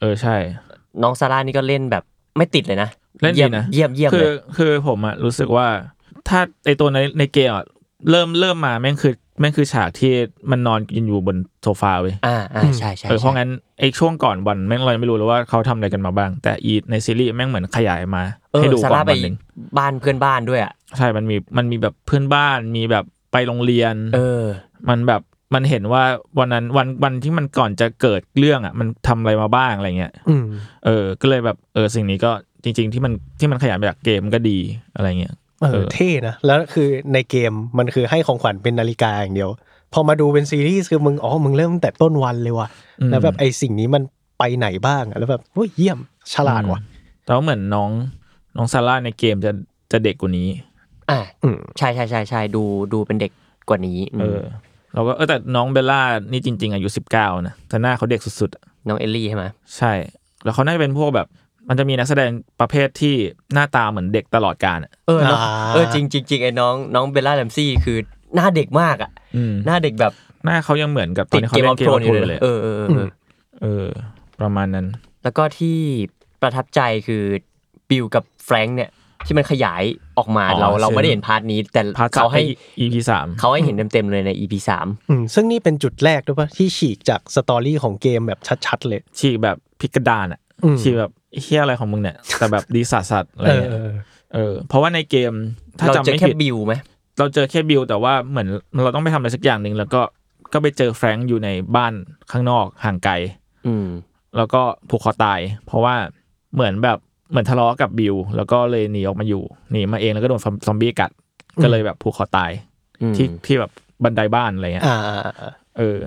[0.00, 0.36] เออใช่
[1.02, 2.04] น้องซาร่านี่ก็เล่นแบบ
[2.36, 2.88] ไม่ติดเลยนะ
[3.20, 5.66] เล่นดีเยี่ยมนะเยี่ยมเยี่ยมคืเลอยคือผมอะรู้สึกว่า
[6.28, 7.66] ถ้าไอตัวในในเกมอะ
[8.10, 10.12] เริ่มเริ่มมาแม่งคือแม่งคือฉากที่
[10.50, 19.36] มันนอนกินอยู่บนโซฟาเว้ยอ่าอ่าใช่ใช่เออเพราะงั้นไอช่วงก่อนวันแม่งเรายังไม่รู้เลยว่าเขาทำอะไรกันมาบ้าง แต่อีในซีรีส์แม่งเหมือนขยายมาเออให้ดูซาก่อร่านไปวันหนึ่ง
[19.78, 24.44] บ้านเพื่อนบ้านด้วยอะใช่มันมีมันมีแบบเพื่อนบ้านมีแบบไปโรงเรียน เออ
[24.88, 25.22] มันแบบ
[25.54, 26.04] มันเห็นว่า
[26.38, 30.46] วันนั้นวันวันที่มันก่อนจะเกิดเรื่องอะ มันทำอะไรมาบ้างอะไรเงี้ยอืม
[30.84, 32.32] เออ ก็เลยแบบเออสิ่งนี้ก็
[32.64, 34.58] จริง ๆ ที่มันที่มันขยายมาจากเกมก็ดี
[34.94, 39.50] อะไรเงี้ยเอเอออเท่นะ แล้วคือในเกมมันคือให้ของขวัญเป็นนาฬิกาอย่างเดียว
[39.92, 42.68] พอมาดูเป็นซีรีส์คือมึงอ๋อมึงเริ่มตั้งแต่ต้นวันเลยว่ะ
[43.00, 44.02] อืมแล้วแบบไอสิ่งนี้มัน
[44.38, 45.98] ไปไหนบ้างอะแล้วแบบโอ้ยเยี่ยม
[46.34, 46.80] ฉลาดว่ะ
[47.24, 47.90] แต่ว่าเหมือนน้อง
[48.56, 49.52] น้องซาร่าในเกมจะ
[49.92, 50.48] จะเด็กกว่านี้
[51.10, 53.32] อ่าอืมใช่ใช่ใช่ใช่ดูดูเป็นเด็ก
[53.68, 54.40] กว่านี้มเออ
[54.94, 56.00] เราก็เออแต่น้องเบลล่า
[56.32, 59.44] นี่จริง ๆ อายุสิบเก้านะแต่หน้าเขาเด็กสุดๆอะน้องเอลลี่ใช่ไหม
[59.76, 59.92] ใช่
[60.44, 61.26] แล้วเขาน่าจะเป็นพวกแบบ
[61.70, 62.30] มันจะมีนักแสดง
[62.60, 63.14] ประเภทที่
[63.54, 67.98] หน้าตาเหมือนเด็กตลอดกาลอะเออเนอะอ่าเออจริงจริงจริงไอ้น้องน้องเบลล่าแรมซีย์คือ
[68.34, 70.12] หน้าเด็กมากอะอืมหน้าเด็กแบบ
[70.44, 73.08] หน้าเขายังเหมือนกับตอนที่เขาเล่น Game of Thrones อยู่เลยเลยเออเออเออเออ
[73.62, 73.86] เออ
[74.40, 74.86] ประมาณนั้น
[75.22, 75.76] แล้วก็ที่
[76.42, 77.22] ประทับใจคือ
[77.90, 78.90] บิลกับแฟรงค์เนี่ย
[79.26, 79.82] ที่มันขยาย
[80.18, 82.42] ออกมาอ๋อเราเราใช่ไม่ได้เห็น part นี้ แต่ part เขาให้
[82.80, 91.10] EP สามเขาให้เห็นเต็มๆเลยใน EP สามอืมซึ่งนี่เป็นจุดแรกด้วยปะที่ฉีกจาก story ของเกมแบบชัดๆเลย ฉีกแบบพิกดานอะ อืมฉีกแบบ
[91.42, 93.90] เหี้ยอะไรของมึงเนี่ย แต่แบบดีสัสสัสๆอะไรเออเงี้ยเออ
[94.34, 95.32] เออ เพราะว่าในเกม
[95.78, 96.74] ถ้าเราจำเจอไม่แค่ผิดบิลไหม
[97.18, 98.48] เราเจอแค่บิลแต่ว่าเหมือน
[98.82, 100.00] เราต้องไปทำอะไรสักอย่างหนึ่งแล้วก็
[100.52, 101.92] ก็ไปเจอแฟรงค์อยู่ในบ้าน
[102.30, 103.14] ข้างนอกห่างไกล
[103.66, 103.86] อืม
[104.36, 105.94] แล้วก็ผูกคอตาย เพราะว่า
[106.54, 106.98] เหมือนแบบ
[107.30, 109.42] เหมือนทะเลาะกับบิลแล้วก็เลยหนีออกมาอยู่
[109.72, 111.10] หนีมาเองแล้วก็โดนซอมบี้กัด
[111.62, 112.50] ก็เลยแบบผูกคอตาย
[113.02, 113.70] อืมที่ที่แบบ
[114.04, 115.98] บันไดบ้านอะไรเงี้ยอ่าอ่าอ่าเออ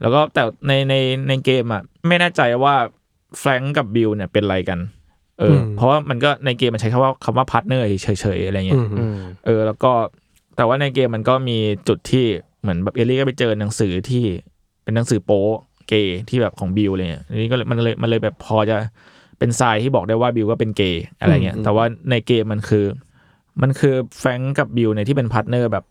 [0.00, 0.94] แล้วก็แต่ในใน
[1.28, 2.74] ในเกมอะไม่แน่ใจว่า
[3.38, 4.78] แฟรงก์กับบิลเนี่ยเป็นอะไรกัน
[5.38, 9.16] เออ เพราะว่ามันก็ในเกมมันใช้คำว่าคำว่า partner เฉยๆอะไรเงี้ยอืมอืม
[9.46, 9.92] เออ แล้วก็
[10.56, 12.26] แต่ว่าในเกมมันก็มีจุดที่
[12.62, 14.24] เหมือนแบบเอลลี่ก็ไปเจอหนังสือที่
[14.84, 15.46] เป็นหนังสือโป๊
[15.88, 18.76] เกย์ที่แบบของบิลอะไรเงี้ยอันนี้ก็เลยมันเลยมันเลยแบบพอจะ
[19.38, 22.84] เป็นทรายที่บอกได้ว่าบิลก็เป็นเกย์อะไรเงี้ย แต่ว่าในเกมมันคือ
[23.62, 25.84] มันคือแฟรงก์กับบิลเนี่ยที่เป็น partner แบบ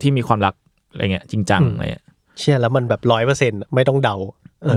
[0.00, 0.54] ที่มีความรัก
[0.90, 2.04] อะไรเงี้ย จริงจังอะไรเงี้ย
[2.38, 4.16] เชื่อแล้วมันแบบร้อยเปอร์เซ็นต์ไม่ต้องเดา
[4.62, 4.76] เออมแต่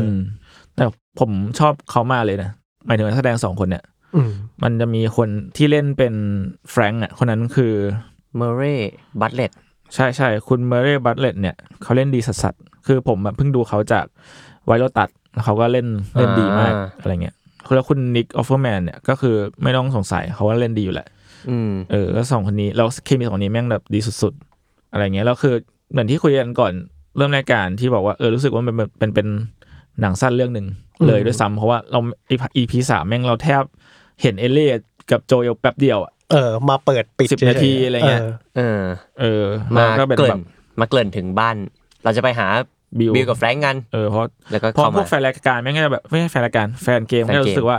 [1.20, 2.50] ผมชอบเขามากเลยนะ
[2.86, 3.84] หมายถึงนักแสดงสองคนเนี่ย
[4.16, 4.30] อืม
[4.64, 6.14] มันจะมีคนที่เล่นเป็น
[6.72, 7.74] แฟรงก์อะคนนั้นคือ
[8.38, 8.76] เมเร่
[9.22, 9.52] บัตเลต
[9.94, 14.06] ใช่ใช่คุณเมเร่บัตเลตเนี่ยเขาเล่นดีสัสๆคือผมอะเพิ่งดูเขาจาก
[14.66, 15.10] White Lotus
[15.44, 17.36] เขาก็เล่นเล่นดีมากอะไรเงี้ย
[17.76, 21.08] แล้วคุณนิกออฟเฟอร์แมนเนี่ยก็คือไม่ต้องสงสัยเขาว่าเล่นดีอยู่แหละ
[21.50, 25.54] อืมเออแล้วสองคนนี้แล้วเคมีสองคนนี้แม่งแบบดีสุดๆ อะไรเงี้ยแล้วคือ
[25.92, 26.74] เหมือนที่คุยกันก่อน
[27.18, 29.28] เริ่มรายการที่บอกว่าเออรู้สึกว่ามันเป็นเป็นเป็น
[30.02, 30.68] หนังสั้นเรื่องหนึ่ง
[31.08, 32.00] เลยด้วยซ้ำเพราะว่าเรา
[32.58, 33.64] EP สามแม่งเราแทบ
[34.22, 34.70] เห็นเอลลี่
[35.12, 38.28] กับโจเอลแป๊บเดียวอะเออ มาเปิดปิดเฉยๆสิบนาทีอะไรเงี้ย
[38.58, 38.82] เออ
[39.20, 39.44] เออ
[39.76, 40.44] มาแล้วก็เป็นเกริ่แบบ
[40.80, 41.56] มาเกริ่นถึงบ้าน
[42.04, 42.48] เราจะไปหา
[43.00, 47.78] บิลบิลกับแฟรงก์กันเออเพราะแล้วก็เพราะเข้าพวมากแฟนรายการแม่งก็จะแบบไม่ใช่แฟนรายการแฟนเกมแฟนเกมก็จะรู้สึกว่า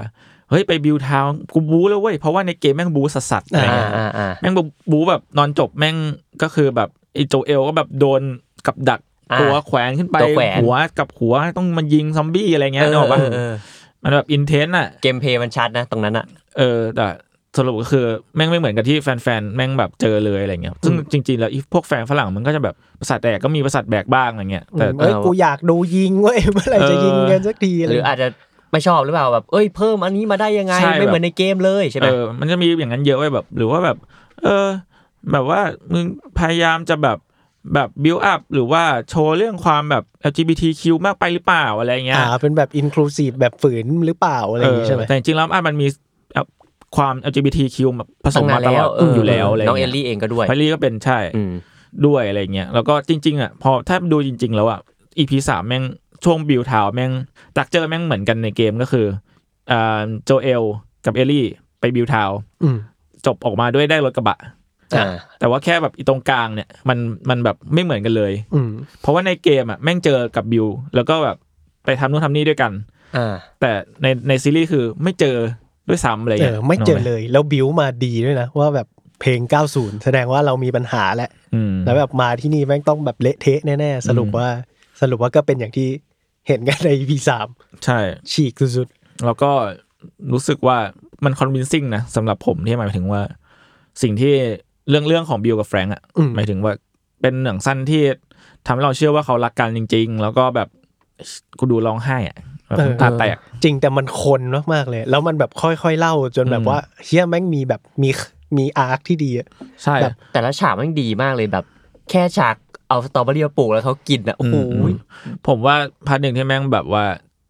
[0.51, 4.55] เฮ้ยไป Bill's Town กูบู๊แล้วเว้ยเพราะว่าในเกมแม่งบู๊สัสๆอะไรอ่าเงี้ยอ่าอ่าแม่ง
[4.91, 5.97] บู๊แบบนอนจบแม่ง
[6.43, 8.21] ก็คือแบบไอ้โจเอลก็แบบโดน
[8.67, 9.05] กับดักอ่า
[9.41, 13.53] ตัวแขวนขึ้นไปตัวแขวนหัวกับหัวต้องมายิงซอมบี้อะไรเงี้ยนึกออกปะเออเออ
[14.03, 16.27] มันแบบ intense อะ gameplay มันชัดนะ ตรงนั้นอะ
[16.59, 17.07] เออแต่
[17.59, 18.05] สรุปก็คือ
[18.37, 28.27] แม่งไม่เหมือนกับที่แฟนๆ แม่งแบบเจอเลยอะไรเงี้ย ซึ่งจริง ๆ แล้วไอ้พวกแฟนฝรั่งมันก็จะแบบประสาทแดกก็มีประสาทแดกบ้างอะไรเงี้ย แต่เอ้ยกูอยากดูยิงเว้ยเมื่อไหร่จะยิงกันสักทีหรืออาจจะ
[28.73, 33.97] ไม่ชอบหรือเปล่าแบบเอ้ยเพิ่มอันนี้มาได้ยังไงใช่ไม่เหมือนในเกมเลยใช่ไหมเออมันจะมีอย่างนั้นเยอะไว้แบบ หรือว่าแบบ
[34.43, 34.67] เออ
[35.33, 35.61] แบบว่า
[35.93, 36.05] มึง
[36.39, 37.19] พยายามจะแบบ
[37.75, 45.87] แบบบิวอัพหรือว่าโชว์เรื่องความแบบ LGBTQ มากไปหรือเปล่าอะไรเงี้ยอ่าเป็นแบบ inclusive แบบฝืนหรือเปล่าอะไรอย่างงี้ใช่ไหมแต่จริงๆแล้วอะมันมี
[46.97, 51.53] ความ LGBTQ แบบผสตั้มงนานมาตลแล้อวดเอออยู่แล้วอะไรน้องเอเงี้ลยลี่เองก็ด้วยไพลี่ก็เป็นใช่อืม
[52.07, 54.81] ด้วยอะไรเงี้ยแล้วก็จริง ๆ อะ พอถ้าดูจริง ๆ แล้วอะ
[55.19, 55.85] EP สามแม่ง
[56.25, 57.13] ช่วงบิวทาวแม่ง
[57.57, 59.07] ตักเจอแม่งเหมือนกันในเกมก็คือ
[59.71, 60.63] อ่าโจเอล
[61.05, 61.47] กับเอลลี่
[61.81, 62.31] ไปบิวทาว
[62.63, 62.79] อืม
[63.27, 64.39] จบออกมาด้วยได้รถกระบะ
[64.99, 65.09] อ่า
[65.41, 66.99] แต่ว่าแค่แบบอีตรงกลางเนี่ยมัน
[67.31, 71.37] มันแบบไม่เหมือนกันเลย อืมเพราะว่าในเกมอะแม่งเจอกับบิว แล้วก็แบบ
[71.85, 72.73] ไปทำนู่นทำนี่ด้วยกัน
[73.17, 73.71] อ่าแต่
[74.03, 75.37] ในในซีรีส์คือไม่เจอ
[75.89, 78.89] ด้วยซ้ำอะไรเอเงี้ยอไม่เจอนึกกหเลย แล้วบิวมาดีด้วยนะว่าแบบ
[79.21, 79.41] เพลง
[79.73, 84.49] 90 แสดงว่าเรามีปัญหาแหละอืมแล้วแบบมาที่นี่แม่งต้องแบบเละเทะแน่ๆ สรุปอืมว่า
[85.01, 85.89] สรุปว่าก็เป็นอย่างที่
[86.49, 87.47] เห็นกันใน EP สาม
[87.85, 87.99] ใช่
[88.33, 88.89] ฉีกสุด
[89.25, 89.51] แล้วก็
[90.33, 90.79] รู้สึกว่า
[91.25, 93.23] มันคอนวินซิ่งนะสำหรับผมที่หมายถึงว่า
[94.03, 94.35] สิ่งที่
[94.89, 96.73] เรื่องเรื่องของบิลกับแฟรงก์อะอืมหมายถึงว่า
[97.21, 98.03] เป็นหนังสั้นที่
[98.67, 100.69] ทำให้เราเชื่อว่าเขารักกันจริง ๆ แล้วก็แบบ
[101.59, 102.37] กูดูร้องไห้อะ
[102.69, 104.41] แบบเออตาแตก จริงแต่มันคน
[104.73, 108.11] มากๆเลย แล้วมันแบบค่อยๆเล่าจนแบบอืมว่าเหี้ยแม่งมีแบบมี
[108.59, 109.49] มี arc ที่ดีอะ
[109.83, 111.65] ใช่ แบบแต่ละฉากมันดีมากเลยแบบ
[112.11, 112.57] แค่ฉาก
[112.89, 114.97] เอาสตรอเบอรี่มาปลูกแล้วเขากินอะโอ้โหอืม
[115.47, 117.05] ผมว่า part หนึ่งที่แม่งแบบว่า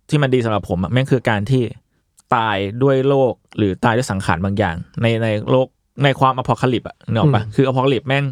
[0.09, 1.63] ที่มันดีสำหรับผมอะแม่งคือการที่
[2.35, 5.69] ตายด้วยโรคหรือตายด้วยสังขารบางอย่าง ในในโลก
[6.05, 8.25] ในความอพอลลิปอะเนกอะปะคืออพอลลิปแม่ง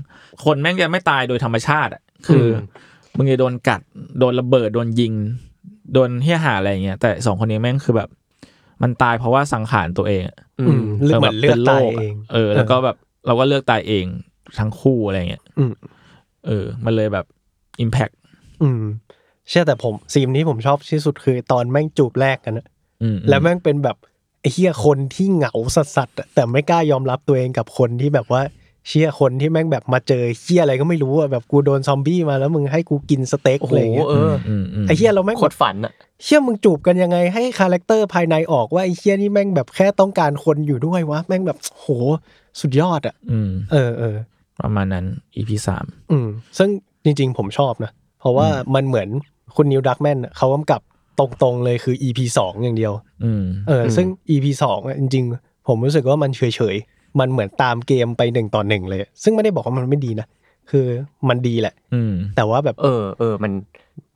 [0.45, 3.81] คนแม่งจะไม่ตายโดยธรรมชาติอะคืออมึงจะโดนกัด
[4.19, 5.15] โดนระเบิดโดนยิง
[5.93, 8.09] โดนเฮี้ยหาอะไรอย่างเงี้ยแต่สองคนนี้แม่งคือแบบ
[8.83, 12.97] มันตายเพราะว่าสังขารตัวเองอะอือืมมเลือกเหมือนเลือกตายเองเออ แล้วก็แบบ
[13.27, 14.07] เราก็เลือกตายเอง
[14.59, 15.73] ทั้งคู่อะไรเงี้ยอืม
[16.47, 17.25] เออ มันเลยแบบ
[17.81, 18.09] อิมแพค
[18.63, 18.83] อืม
[19.49, 22.67] เชื่อแต่ผมซีมนี้ผมชอบที่สุดคือตอนแม่งจูบแรกกันอะ
[23.03, 24.14] อืมแล้วแม่งเป็นแบบไอ้
[24.53, 28.43] เหี้ยคนที่เหงาสัสๆอะแต่ไม่กล้ายอมรับตัวเองกับคนที่แบบว่า
[28.89, 41.87] เชี่ยคนที่แม่งแบบมาเจอเหี้ยอะไรก็ไม่รู้อะแบบกูโดนซอมบี้มาแล้วมึงให้กูกินสเต็กโอ้อะโหไรเงี้ยเอออืมอืมไอ้เหี้ยเราแม่งโคตรฝันอะเหี้ยมึงจูบกันยังไงให้ character ภายในออกว่าไอ้เหี้ยนี่แม่งแบบแค่ต้องการคนอยู่ด้วยวะแม่งแบบโห
[42.61, 44.17] สุดยอดอะอืมเออเออ
[44.63, 45.05] ประมาณนั้น
[45.37, 46.29] EP สามอืม
[46.59, 46.69] ซึ่ง
[47.05, 49.09] จริง ๆ ผมชอบนะ เพราะว่ามันเหมือน
[49.57, 50.81] คุณนิวดักแมนเขากำกับ
[51.19, 52.93] ตรงๆเลยคือ EP สองอย่างเดียว
[53.25, 60.27] อืมเออ ซึ่ง EP สองอะจริงๆ ผมรู้สึกว่ามันเฉยๆ มันเหมือนตามเกมไปหนึ่งต่อหนึ่งเลย ซึ่งไม่ได้บอกว่ามันไม่ดีนะ
[60.71, 60.87] คือ
[61.29, 63.53] มันดีแหละอืมแต่ว่าแบบ เออเออมัน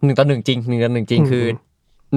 [0.04, 1.44] หนึ่งต่อหนึ่งจริงหนึ่งต่อหนึ่งจริงอืมคือ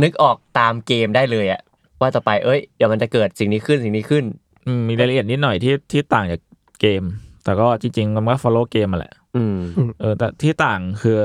[0.01, 1.61] นึกออกตามเกมได้เลยอะ
[2.01, 4.23] ว่าจะไปเอ้ยเดี๋ยวมันจะเกิดสิ่งนี้ขึ้นสิ่งนี้ขึ้น
[4.67, 6.41] อืมมีรายละเอียดนิดหน่อยที่ที่ต่างจาก
[6.81, 7.03] เกม
[7.43, 9.57] แต่ก็จริงๆมันก็ follow เกมมาแหละอืม
[10.01, 11.17] เออแต่ที่ต่างคือ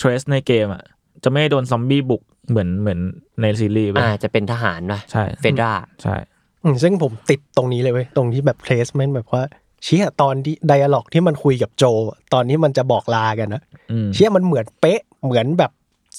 [0.00, 0.82] trace ในเกมอะ
[1.24, 3.00] จะไม่โดนซอมบี้บุก เหมือนเหมือน
[3.40, 6.16] ในซีรีส์ไปอ่าจะเป็นทหารป่ะใช่เฟดราใช่
[6.64, 9.42] อืมซึ่งผมติดตรงนี้เลยเว้ยตรงที่แบบเพลสเมนต์แบบว่า
[9.84, 15.72] เชี่ยตอนที่ไดอะล็อกที่มันคุยกับโจอะตอนที่มันจะบอกลากันนะอืมเชี่ยมันเหมือนเป๊ะเหมือนแบบ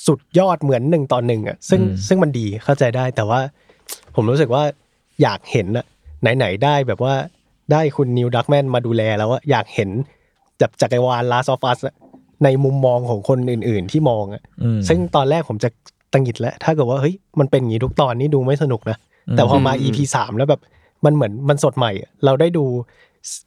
[0.08, 3.40] สุดยอดเหมือนหนึ่งต่อหนึ่งอะซึ่งอืมซึ่งมันดีเข้าใจได้แต่ว่า
[4.16, 4.64] ผมรู้สึกว่า
[5.22, 5.86] อยากเห็นอะ
[6.38, 7.14] ไหนๆได้แบบว่า
[7.72, 9.90] ได้คุณนิวดักแมนมาดูแลแล้วอะอยากเห็น
[10.62, 11.80] จับจักรวาลลาซอฟัส
[12.44, 15.70] ในมุมมองของคนอื่น ๆ ที่มองอะอืมซึ่งตอนแรกผมจะ
[16.14, 18.98] ตังหงิดแล้วถ้าเกิดว่าเฮ้ยมันเป็นอย่างนี้ทุกตอนนี่ดูไม่สนุกนะ
[19.36, 20.62] แต่พอมา EP สามแล้วแบบ
[21.06, 22.66] มันเหมือนมันสดใหม่อะเราได้ดู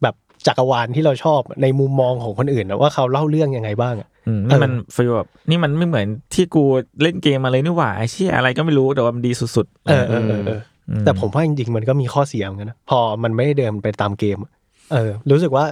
[0.02, 0.14] แบบ
[0.46, 6.64] จักรวาลที่เราชอบในมุมมองของคนอื่นนะว่าเขาเล่าเรื่องยังไงบ้างอะอืมนี่มันฟีลแบบนี่มันไม่เหมือนที่กู
[7.02, 14.52] เล่นเกมมาเลยนี่หว่าไอ้เชี่ยอะไรก็ไม่รู้แต่ว่ามันดีสุดๆเออเออเออเอออืมแต่ผมว่าจริงๆมันก็มีข้อเสียเหมือนกันนะพอมันไม่ได้เดินไปตามเกมอะ
[14.92, 15.64] เออ รู้สึกว่า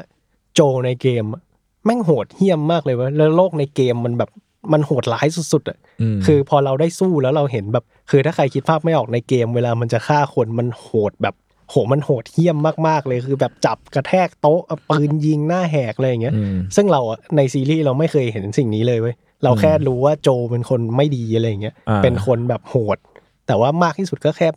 [0.54, 1.42] โจในเกมอะ
[1.84, 4.30] แม่งโหดเหี้ยมมากเลยเวะแล้วโลกในเกมมันแบบ
[4.72, 5.78] มันโหดร้ายสุดๆอะ
[6.16, 11.34] มคือพอเราได้สู้แล้วเราเห็นแบบ คือถ้าใครคิดภาพไม่ออกในเกม เวลามันจะฆ่าคนมันโหดแบบ
[11.70, 22.98] โหมันโหดเหี้ยมมากๆเลยคือแบบจับกระแทกโต๊ะเอาปืนยิงหน้าแหกอะไรอย่างเงี้ยอืมซึ่งเราอะในซีรีส์เราไม่เคยเห็นสิ่งนี้เลยเว้ยเราแค่รู้ว่าโจเป็นคนไม่ดีอะไรอย่างเงี้ยอ่าเป็นคนแบบโหด
[23.46, 24.48] แต่ว่ามากที่สุดก็แค่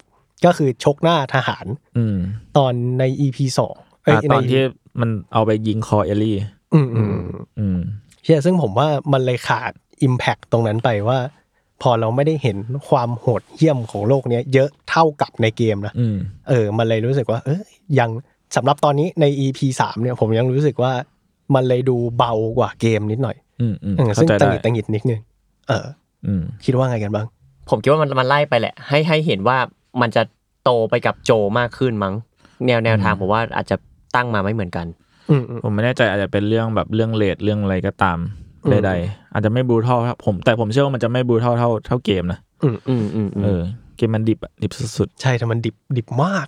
[0.45, 1.65] ก็คือชกหน้าทหาร
[1.97, 2.17] อืม
[2.57, 4.61] ตอนใน EP สองเอ้ยอะตอนในที่
[5.01, 6.37] มันเอาไปยิงคอเอลลี่
[6.73, 7.13] อืมอืม
[7.59, 7.79] อืม
[8.23, 9.71] เชื่อซึ่งผมว่ามันเลยขาด
[10.07, 11.19] Impact ตรงนั้นไปว่า
[11.81, 12.57] พอเราไม่ได้เห็น
[12.89, 16.17] ความโหดเหี้ยมของโลกเนี้ยเยอะเท่ากับในเกมนะอืม
[16.49, 17.61] เออ มันเลยรู้สึกว่า เออ
[17.99, 18.09] ยัง
[18.55, 20.91] สำหรับตอนนี้ใน EP สามเนี่ยผมยังรู้สึกว่า
[21.55, 25.19] มันเลยดูเบากว่าเกมนิดหน่อยอืมอืมเออเข้าซึ่งใจตังได้หงิดตังหงิดนิดนึง
[25.67, 25.85] เออ
[26.25, 27.25] อืมคิดว่าไงกันบ้าง
[27.69, 29.57] ผมคิดว่ามันมันไล่ไปแหละ ให้ให้เห็นว่า
[30.01, 30.23] มันจะ
[30.63, 32.13] โตไปกับโจมากขึ้นมั้ง
[32.65, 33.75] แนวแนวทางผมว่าอาจจะ
[34.15, 34.85] ตั้งมาไม่เหมือนกัน
[35.29, 43.61] อืมอืมผมไม่แน่ใจอาจจะเป็นเรื่องแบบเรื่องเลดเรื่องอะไรก็ตามอืม ใดๆอาจจะไม่บรูทัลครับผม แต่ผมเชื่อว่ามันจะไม่บรูทัลเท่าเท่าเกมนะอืมอืมอืมเออ
[43.97, 46.47] เกมมันดิบอะดิบสุดใช่แต่มันดิบดิบมาก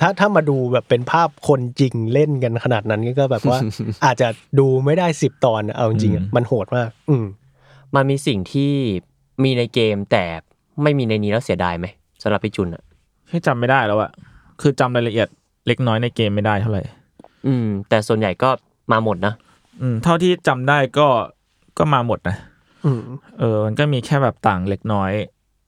[0.00, 3.58] ถ้าถ้ามาดูแบบเป็นภาพคนจริงเล่นกันขนาดนั้นก็แบบว่า
[4.04, 7.24] อาจจะดูไม่ได้สิบตอนอะเอาจริงๆอะมันโหดมาก อืม
[7.94, 8.72] มันมีสิ่งที่
[9.42, 10.24] มีในเกมแต่
[10.82, 11.86] ไม่มีในนี้แล้วเสียดายไหม
[12.22, 12.82] สำหรับพี่จุนอะ
[13.30, 14.10] ที่จำไม่ได้แล้วอะ
[14.60, 15.28] คือจำรายละเอียด
[15.66, 16.82] เล็กน้อยในเกมไม่ได้เท่าไหร่
[17.46, 18.50] อืม แต่ส่วนใหญ่ก็
[18.92, 19.34] มาหมดนะ
[19.82, 21.06] อืม เท่าที่จำได้ก็
[21.78, 22.36] ก็มาหมดนะ
[22.84, 23.00] อืม
[23.38, 25.12] เออ มันก็มีแค่แบบต่างเล็กน้อย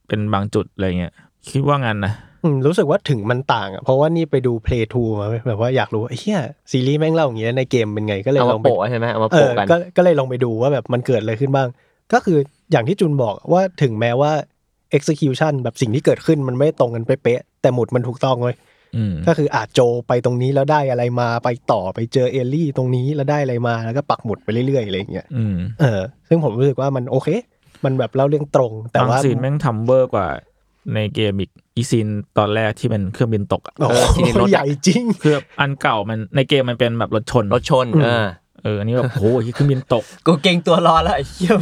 [0.07, 1.13] เป็นบางจุดอะไรเงี้ย
[1.49, 6.39] คิดว่างั้นนะอืมรู้สึกว่าถึงมันต่างอะเพราะว่านี่ไปดู play to มาเว้ยแบบว่าอยากรู้ว่าเฮีย
[6.71, 11.67] ซีรีส์แม่งเล่าอย่างเงี้ยในเกมเป็นไงก็เลยเอาลมาองไปโปะใช่ไหมเอามาเอโปะอกันก็ก็เลยลองไปดูว่าแบบมันเกิดอะไรขึ้นบ้าง
[12.13, 12.37] ก็คือ
[12.71, 14.31] อย่างที่จุนบอกว่าถึงแม้ว่า
[14.97, 18.76] execution แบบสิ่งที่เกิดขึ้นมันไม่ตรงกันเป๊ะๆแต่หมุดมันถูกต้องเลยอืม
[19.27, 27.29] ก็คืออาจโจไปตรงนี้แล้วได้อะไรมาไปต่อไปเจอเอลลี่ตรงนี้แล้วได้อะไรมาแล้วก็ปักหมุดไปเรื่อยๆอะไรอย่างเงี้ยอืมเออ ซึ่งผมรู้สึกว่ามันโอเค
[27.85, 30.27] มันแบบเล่าเรื่องตรง แต่บาง scene แม่งทำเวอร์กว่า
[30.95, 38.25] ในเกมอีกอี scene ตอนแรกที่เป็นเครื่องบินตกอะโอ้เออที่ในรถโหอะใหญ่จริงคืออันเก่ามันในเกมมันเป็นแบบรถชนรถชนเออ
[38.63, 41.53] เออ อันนี้แบบโอ้โหเครื่องบินตก กูเกร็งตัวรอแล้วไอ้เหี้ย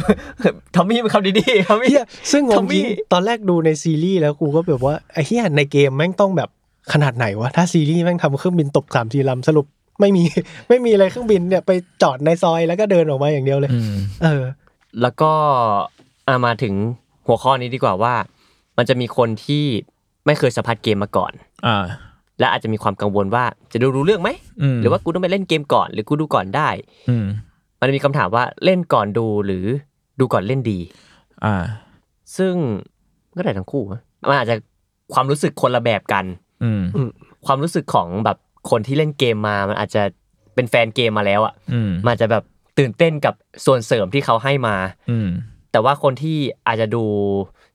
[0.74, 6.48] ทอมมี่มันคำดีๆทอมมี่เหี้ยซึ่งงทองมมี่จริงตอนแรกดูในซีรีส์แล้วกูก็แบบว่าไอ้เหี้ยในเกมแม่งต้องแบบ
[6.92, 9.66] ขนาดไหนวะ ถ้าซีรีส์แม่งทำเครื่องบินตกสามสี่ลำสรุป
[10.00, 10.24] ไม่มี
[10.68, 11.70] ไม่มีอะไรเครื่องบินเนี่ยไป
[12.02, 14.44] จอดในซอยแล้วก็เดินออกมาอย่างเดียวเลยอืมเออ
[15.02, 15.32] แล้วก็
[16.28, 16.74] อามาถึง
[17.26, 18.14] หัวข้อนี้ดีกว่าว่า
[18.76, 19.64] มันจะมีคนที่
[20.26, 21.32] ไม่เคยสัมผัสเกมมาก่อน
[21.66, 21.84] อ่า
[22.40, 24.30] และอาจจะมีความกังวลว่าจะดูรู้เรื่องไหม
[24.62, 26.68] อืมหรือว่ากูต้องไปเล่นเกมก่อนหรือกูดูก่อนได้
[27.10, 27.26] อืม
[27.80, 29.64] มันมีคำถามว่าเล่นก่อนดูหรือ
[30.20, 30.78] ดูก่อนเล่นดี
[31.44, 31.54] อ่า
[32.36, 32.54] ซึ่ง
[33.36, 34.56] ก็ได้ทั้งคู่นะมันอาจจะ
[35.12, 36.24] ความรู้สึกคนละแบบกัน
[36.64, 36.82] อืม
[37.46, 38.36] ความรู้สึกของแบบ
[38.70, 40.02] คนที่เล่นเกมมามันอาจจะ
[40.54, 42.44] เป็นแฟนเกมมาแล้วอะอืมมันอาจจะแบบ
[42.78, 43.34] ตื่นเต้นกับ
[43.66, 44.76] ส่วนเสริมที่เขาให้มา
[45.10, 45.28] อืม
[45.72, 47.04] แต่ว่าคนที่อาจจะดู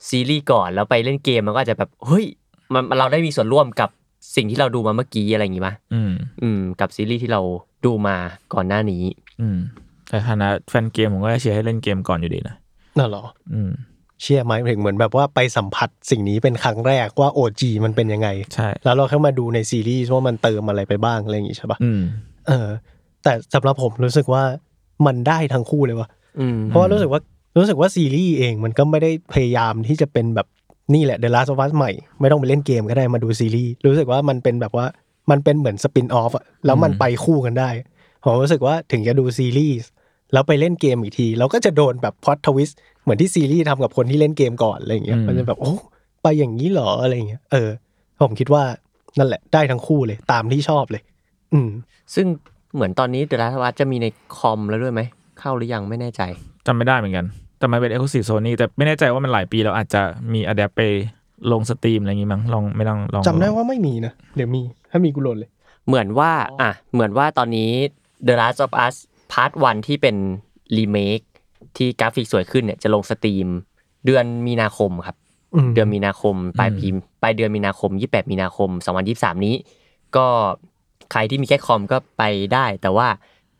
[0.09, 2.25] ซีรีส์ก่อนแล้วไปเล่นเกมมันก็อาจจะแบบเฮ้ย
[2.73, 3.89] มันมันเราได้มีส่วนร่วมกับ
[4.35, 7.41] สิ่งที่เราดูมาเมื่อกี้อะไรอย่างงี้ป่ะอืม อืม กับซีรีส์ที่เรา
[7.85, 8.15] ดูมา
[8.53, 9.03] ก่อนหน้านี้
[9.41, 9.57] อืม
[10.09, 12.55] แต่ฐานะแฟนเกมผมก็จะเชียร์ให้เล่นเกมก่อนอยู่ดีนะ
[12.97, 13.71] น่ะเหรอ อืม
[14.21, 22.01] เชื่อไหมถึงเหมือนแบบว่าไปสัมผัสสิ่งนี้เป็นครั้งแรกว่า OG มันเป็นยังไง ใช่ แล้วเราแค่มาดูในซีรีส์ว่ามันเติมอะไรไปบ้างอะไรอย่างงี้ใช่ปะอืม
[22.47, 22.67] เออ
[23.23, 24.43] แต่สำหรับผมรู้สึกว่า
[25.05, 27.21] มันได้ทั้งคู่เลยว่ะอืมเพราะว่ารู้สึกว่า
[27.57, 30.47] รู้สึกว่าซีรีส์เองมันก็ไม่ได้พยายามที่จะเป็นแบบ
[30.93, 34.85] นี่แหละ The Last of Us ใหม่ไม่ต้องไปเล่นเกมก็ได้มาดูซีรีส์รู้สึกว่ามันเป็นแบบว่า
[35.31, 37.69] มันเป็นเหมือนสปินออฟอะแล้วมันไปคู่กันได้
[38.23, 39.89] ผมรู้สึกว่าถึงจะดูซีรีส์
[40.33, 42.69] แล้วไปเล่นเกมอีกที เราก็จะโดนแบบพอ t ทวิส
[43.03, 45.73] เหมือนที่ซีรีส์ทำกับคนที่เล่นเกมก่อนอะไรอย่างเงี้ยอืมมันจะแบบโอ้
[46.23, 47.69] ไปอย่างนี้เหรออะไรอย่างเงี้ยเออ
[48.21, 48.63] ผมคิดว่า
[49.17, 51.01] นั่นแหละได้ทั้งคู่เลยตามที่ชอบเลย
[51.53, 51.69] อืม
[52.15, 52.27] ซึ่ง
[52.75, 55.01] เหมือนตอนนี้ The Last of Us จะมีในคอมแล้วด้วยไหม
[55.39, 56.21] เข้าหรือยังไม่แน่ใจ
[56.65, 57.25] จำไม่ได้เหมือนกัน
[57.59, 60.01] แต่มันเป็น Exclusive Sony แต่ไม่แน่ใจว่ามันหลายปีแล้วอาจจะ
[60.33, 60.81] มีอะ a p ไป
[61.51, 65.49] ลงสตรีมอะไรอย่างงี้มั้งลองไม่ต้องลองจำได้ว่าไม่มีนะเดี๋ยวมีถ้ามีกูโหลดเลย
[65.87, 67.69] เหมือนว่า อะ เหมือนว่าตอนนี้
[68.27, 68.95] The Last of Us
[69.31, 70.15] Part 1ที่เป็น
[70.77, 71.19] รีเมค
[71.77, 73.47] ที่กราฟิกสวยขึ้นเนี่ยจะลง Steam
[74.05, 75.17] เดือนมีนาคมครับ
[75.55, 76.87] อืมเดือนมีนาคมปลายปี
[77.21, 78.69] ปลายเดือนมีนาคม 28 มีนาคม
[79.07, 79.55] 2023 นี้
[80.15, 80.27] ก็
[81.11, 83.07] ใครที่มีแค่คอมก็ไปได้ แต่ว่า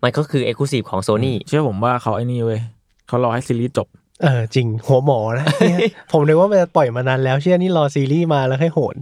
[0.04, 2.62] มันก็คือ Exclusive ของ Sony เชื่อผมว่าเขาไอ้นี่เว้ย
[3.08, 3.88] เขารอให้ซีรีส์จบ
[4.24, 5.80] เออจริงหัวหมอนะเนี่ย
[6.12, 8.96] ผมนึกว่ามันจะปล่อยมานานแล้วเชื่อนี่รอซีรีส์มาแล้วให้โหน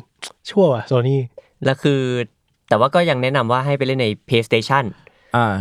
[0.50, 1.22] ชั่วว่ะโซนี่
[1.66, 2.02] แล้วคือ
[2.70, 5.09] แต่ว่าก็ยังแนะนำว่าให้ไปเล่นใน PlayStation อ่า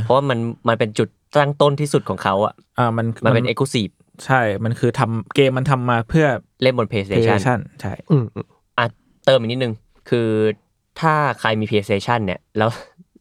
[0.05, 3.93] เพราะว่ามันมันเป็นจุดตั้งต้นที่สุดของเขาอะอ่ามันมันเป็น Exclusive
[4.25, 6.27] ใช่ มันคือทำเกมมันทำมาเพื่อ
[6.63, 8.47] เล่นบน PlayStation PlayStation ใช่อืมอืม
[8.79, 8.85] อะ
[9.27, 9.73] เติมอีกนิดนึง
[10.09, 10.29] คือ
[11.01, 12.71] ถ้าใครมี PlayStation เนี่ย แล้ว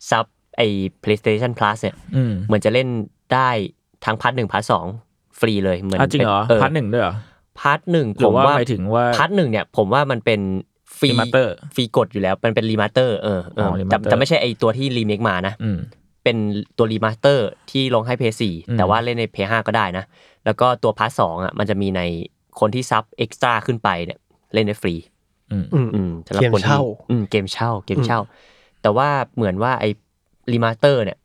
[0.09, 0.25] ซับ
[0.57, 0.67] ไอ้
[1.03, 2.87] PlayStation Plus เนี่ยอืมเหมือนจะเล่น
[3.33, 3.49] ได้
[4.05, 4.85] ทั้ง part หนึ่ง part สอง
[5.39, 7.15] ฟรีเลยเหมือนอะจริงเหรอเป็น part หนึ่งด้วยเหรอ
[7.59, 10.41] part หนึ่งหรือผมว่าว่าหมายถึงว่า part หนึ่งเนี่ย ผมว่ามันเป็น
[10.99, 15.77] ฟรี Remaster ฟรีกดอยู่แล้ว มันเป็น remaster เออเอออ๋อแต่ remaster แต่ไม่ใช่ไอตัวที่รีเมคมานะอืม
[16.27, 16.45] เป็น
[16.77, 20.05] ตัวรีมาสเตอร์ที่ลงให้ p พ y อืม4แต่ว่าเล่นใน p พ y 5ก็ได้นะ
[20.45, 22.01] แล้วก็ตัว part สองอะมันจะมีใน
[22.59, 24.19] คนที่ sub Extra ขึ้นไปเนี่ย
[24.53, 24.95] เล่นได้ฟรี
[25.51, 28.19] อืมอืมอืมสำหรับเกมคนที่เช่าอืมเกมเช่าเกมเช่า
[28.81, 29.89] แต่ว่าเหมือนว่าไอ้
[30.51, 31.17] remaster เนี่ย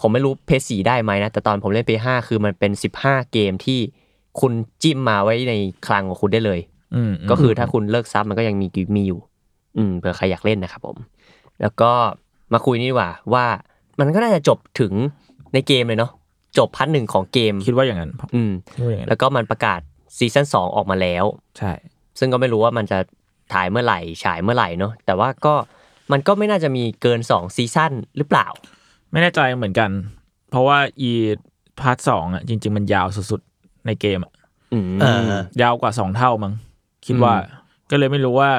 [0.00, 3.80] ผมไม่รู้ Play สี่ได้ไหมนะ แต่ตอนผมเล่น Play ห้าคือมันเป็นสิบห้าเกมที่
[4.40, 5.54] คุณจิ้มมาไว้ใน
[5.86, 6.60] คลังของคุณได้เลย
[6.94, 8.66] อืมก็คือถ้าคุณเลิก sub มันก็ยังมี
[8.96, 9.20] มีอยู่
[9.76, 10.96] อืมเผื่อใครอยากเล่นนะครับผม
[11.60, 11.92] แล้วก็
[12.52, 13.44] มาคุยนี่ดีกว่าว่า
[14.00, 14.92] มันก็น่าจะจบถึง
[15.54, 16.10] ในเกมเลยเนาะ
[16.58, 19.80] จบ part หนึ่งของเกมคิดว่าอย่างนั้นอืมคิดว่าอย่างนั้นแล้วก็มันประกาศ
[20.18, 21.24] season สองออกมาแล้ว
[21.58, 21.72] ใช่
[22.18, 22.98] ซึ่งก็ไม่รู้ว่ามันจะ
[23.52, 25.54] ถ่ายเมื่อไหร่ฉายเมื่อไหร่เนาะแต่ว่าก็
[26.12, 28.46] มันก็ไม่น่าจะมีเกินสอง season หรือเปล่า
[29.12, 29.90] ไม่แน่ใจเหมือนกัน
[30.50, 31.10] เพราะว่าอี
[31.80, 34.32] part สองอะจริง ๆ มันยาวสุดๆในเกมอะ
[34.72, 36.54] อืมอ่ายาวกว่าสองเท่ามั้ง
[37.06, 38.50] คิดว่าอืมก็เลยไม่รู้ว่า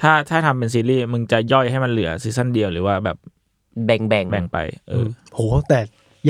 [0.00, 3.16] ถ้าถ้าทำเป็นซีรีส์มึงจะย่อยให้มันเหลือ season เดียวหรือว่าแบบ
[3.86, 4.58] แบ่งแบ่งแบ่งไป
[4.88, 5.80] เออโหแต่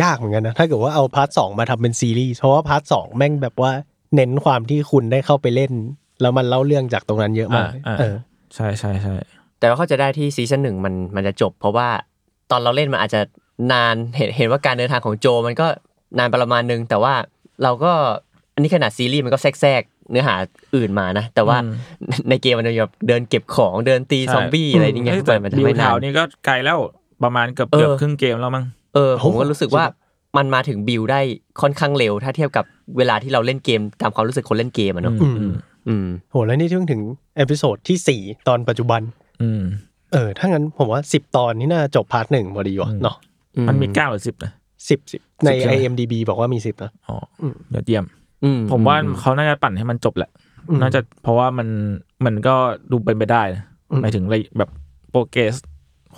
[0.03, 3.73] ยากเหมือนกันนะ ถ้าเกิดว่าเอา part สองมาทำเป็นซีรีส์เพราะว่า part สองแม่งแบบว่า
[4.15, 5.73] เน้นความที่คุณได้เข้าไปเล่น
[6.21, 8.17] แล้วมันเล่าเรื่องจากตรงนั้นเยอะมากอ่าอ่าเออ
[8.55, 9.15] ใช่ใช่ใช่
[9.59, 11.89] แต่เราเข้าใจได้ที่ซีซั่นหนึ่งมันมันจะจบ เพราะว่า
[12.51, 13.21] ตอนเราเล่นมันอาจจะ
[13.73, 15.67] นานเห็นเห็นว่าการเดินทางของโจมันก็
[16.19, 17.15] นานประมาณนึง แต่ว่า
[17.63, 17.93] เราก็
[18.55, 20.35] อันนี้ขนาดซีรีส์มันก็แทรกๆเนื้อหา
[20.77, 21.57] อื่นมานะ แต่ว่า
[22.29, 26.79] ในเกมมันจะแบบเดินเก็บของเดินตีซอมบี้อะไรอย่างเงี้ยเฮ้แต่มันจะบิวไม่นาเทานนี่ก็ไกลแล้ว
[27.25, 28.65] ประมาณเกือบเออเกือบครึ่งเกมแล้วมั้ง
[28.95, 29.85] เออผมก็รู้สึกว่า
[30.37, 31.21] มันมาถึงบิวได้
[31.61, 32.65] ค่อนข้างเร็ว ถ้าเทียบกับ
[32.97, 35.53] เวลาที่เราเล่นเกมตามความรู้สึกคนเล่นเกมอะเนาะอืมอืม
[35.89, 37.03] อืมโหแล้วนี่เพิ่งถึง
[37.37, 39.01] episode ที่สี่ตอนปัจจุบัน
[39.43, 39.63] อืม
[40.13, 43.17] เออ ถ้างั้นผมว่าสิบตอนนี่น่าจะจบ part หนึ่งพอดีว่ะอืมเนาะ
[43.69, 44.53] มันมีเก้าหรือสิบนะ
[44.89, 48.05] สิบสิบใน10ใช่ไหม IMDB บอกว่ามีสิบนะอ๋ออืมยอดเยี่ยม
[48.45, 50.31] อืผมว่าอืเขาน่าจะปั่นให้มันจบแหละ
[50.69, 51.69] อืมน่าจะเพราะว่ามัน
[52.25, 52.55] มันก็
[52.91, 54.71] ดูเป็นไปได้นะอืมหมายถึงอะไรแบบ
[55.11, 55.55] progress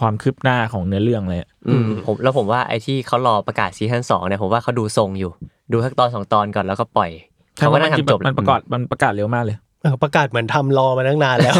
[0.00, 5.30] ความคืบหน้าของเนื้อเรื่องเลยอะอืมผมแล้วผมว่าไอ้ที่เขารอประกาศซีซั่นสองเนี่ยผมว่าเขาดูทรงอยู่
[5.72, 7.10] ดูสักตอนสองตอนก่อนแล้วก็ปล่อย
[7.56, 11.54] ใช่เขาว่าก็มันน่าจริงทำจบมันประกาศมันประกาศเร็วมากเลยเออประกาศเหมือนทำรอมาตั้งนานแล้ว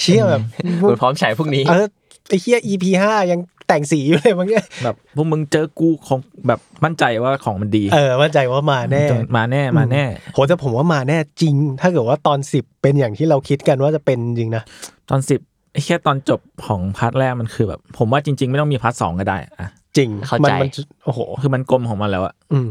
[0.00, 0.42] เชี่ยแบบ
[0.78, 1.86] เหมือนพร้อมฉายพรุ่งนี้เออ
[2.28, 9.04] ไอ้เฮีย EP ห้ายังแต่งสีอยู่เลยมั้งเนี่ยแบบพวกมึงเจอกูของแบบมั่นใจว่าของมันดี เออมั่นใจว่ามาแน่
[9.36, 14.62] มาแน่มาแน่โหแต่ผมว่ามาแน่จริง ถ้าเกิดว่าตอนสิบเป็นอย่างที่เราคิดกันว่าจะเป็นจริงนะ
[15.10, 15.40] ตอนสิบ
[15.72, 20.70] ไอ้แค่ตอนจบของ part แรกมันคือแบบ ผมว่าจริง ๆ ไม่ต้องมี part สองก็ได้อะจริงเข้ามัใจมัน
[21.04, 22.68] โอ้โห คือมันกลมของมันแล้วอะอืม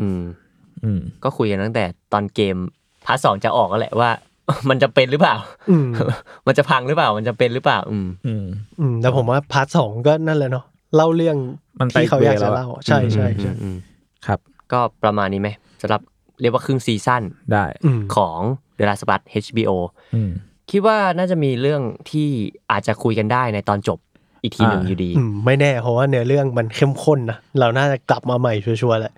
[0.00, 0.22] อืม
[0.84, 2.56] อืม ก็คุยกันตั้งแต่ตอนเกม
[3.06, 4.10] part สองจะออกก็แหละว่า
[4.70, 5.36] มันจะเป็นหรือเปล่า
[5.70, 5.88] อืม
[6.46, 8.44] มันจะพังหรือเปล่า มันจะเป็นหรือเปล่า อืม อืม
[8.80, 10.64] อืมแต่ผมว่า part สองก็นั่นแหละเนาะ
[10.96, 11.36] เล่าเรื่อง
[11.80, 13.76] มันไปที่เขาอยากจะเวแล้วอะเล่า ใช่ใช่ใช่อืม
[14.26, 14.38] ครับ
[14.72, 15.48] ก็ประมาณนี้ไหม
[15.82, 16.02] สำหรับ
[16.40, 17.22] เรียกว่าครึ่ง season
[17.52, 18.38] ได้ อืม ของ
[18.78, 19.70] The Last of Us HBO
[20.14, 20.30] อืม
[20.70, 22.28] คิดว่าน่าจะมีเรื่องที่
[22.70, 23.98] อาจจะคุยกันได้ในตอนจบ
[24.42, 29.12] อีกทีหนึ่งอ่าอยู่ดี อืมไม่แน่เพราะว่าเนื้อเรื่องมันเข้มข้นนะ เราน่าจะกลับมาใหม่ชัวร์ๆแหละ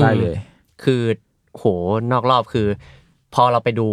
[0.00, 0.36] ได้เลย
[0.84, 1.02] คือ
[1.52, 1.64] โห
[2.12, 2.66] นอกรอบคือ
[3.34, 3.86] พอเราไปดู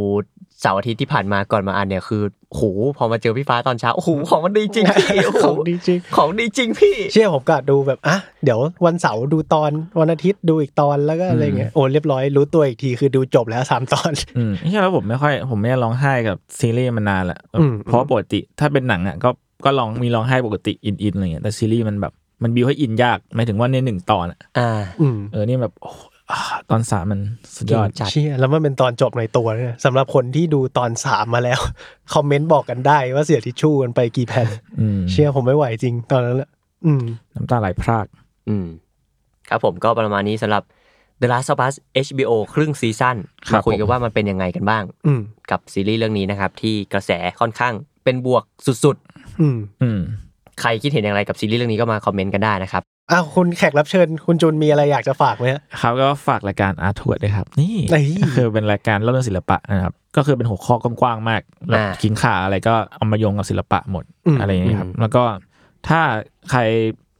[0.59, 2.23] เสาร์อาทิตย์ที่ผ่านมาก่อนมาอ่านเนี่ยคือ
[2.55, 2.61] โห
[2.97, 19.29] พอมาเจอพี่ฟ้าตอนเช้าโอ้โหของมันดีจริงพี่โอ้โหของดีจริงของดีจริงพี่ เชื่อผมกะดูแบบอะเดี๋ยววันเสาร์ดูตอนวันอาทิตย์ดูอีกตอนแล้วก็อะไรเงี้ยโอ้เรียบร้อยรู้ตัวอีกทีคือดูจบแล้วสามตอนอืมใช่แล้วผมไม่ค่อย ผมไม่ได้ร้องไห้กับซีรีส์มานานละอืมเพราะปกติถ้าเป็นหนังอะก็
[19.65, 24.69] ก็ร้องมีร้องไห้ปกติอินอินอะไรเงี้ยแต่ซีรีส์มันแบบมันบิวให้อินยากหมายถึงว่าในหนึ่งตอนอะอ่า
[25.01, 26.09] อืมเออนี่แบบโอ้อ่า
[26.71, 27.21] ตอนสามมัน
[27.55, 31.59] สุดยอดจัดเชี่ยแล้วมันเป็นตอนจบในตัวเนี่ยสำหรับคนที่ดูตอนสามมาแล้ว
[32.13, 34.47] คอมเมนต์บอกกันได้ว่าเสียทิชชู่กันไปกี่แผ่น
[34.79, 36.49] อืมเชี่ยผมไม่ไหวจริงตอนนั้นแหละ
[36.85, 37.03] อืม
[37.35, 38.05] น้ำตาไหลพราก
[38.49, 38.67] อืม
[39.49, 40.63] ครับผมก็ประมาณนี้สำหรับ
[41.21, 41.75] The Last of Us
[42.07, 43.17] HBO ครึ่ง season
[43.49, 45.21] ครับมาคุยกันผมว่ามันเป็นยังไงกันบ้างอืม
[45.51, 47.73] กับซีรีส์เรื่องนี้นะครับ ที่กระแสค่อนข้าง
[48.03, 48.43] เป็นบวก
[48.83, 48.97] สุด
[49.41, 58.05] อืมอืมๆใครคิดเห็นอย่างไรกับซีรีส์เรื่องนี้ก็มาคอมเมนต์กันได้นะครับ อ้าวคุณแขกรับเชิญ คุณจูนมีอะไรอยากจะฝากไหมฮะเขาก็ฝากรายการอาร์ทวดด้วยครับ นี่เฮ้ย
[58.35, 65.23] คือเป็นรายการเล่าเรื่องศิลปะนะครับ ก็คือเป็นหัวข้อกว้างๆมากแล้วอ่ากินขาอะไรก็เอามาโยงกับศิลปะหมดอืมอะไรอย่างเงี้ยครับอืมแล้วก็
[65.87, 66.01] ถ้า
[66.51, 66.61] ใคร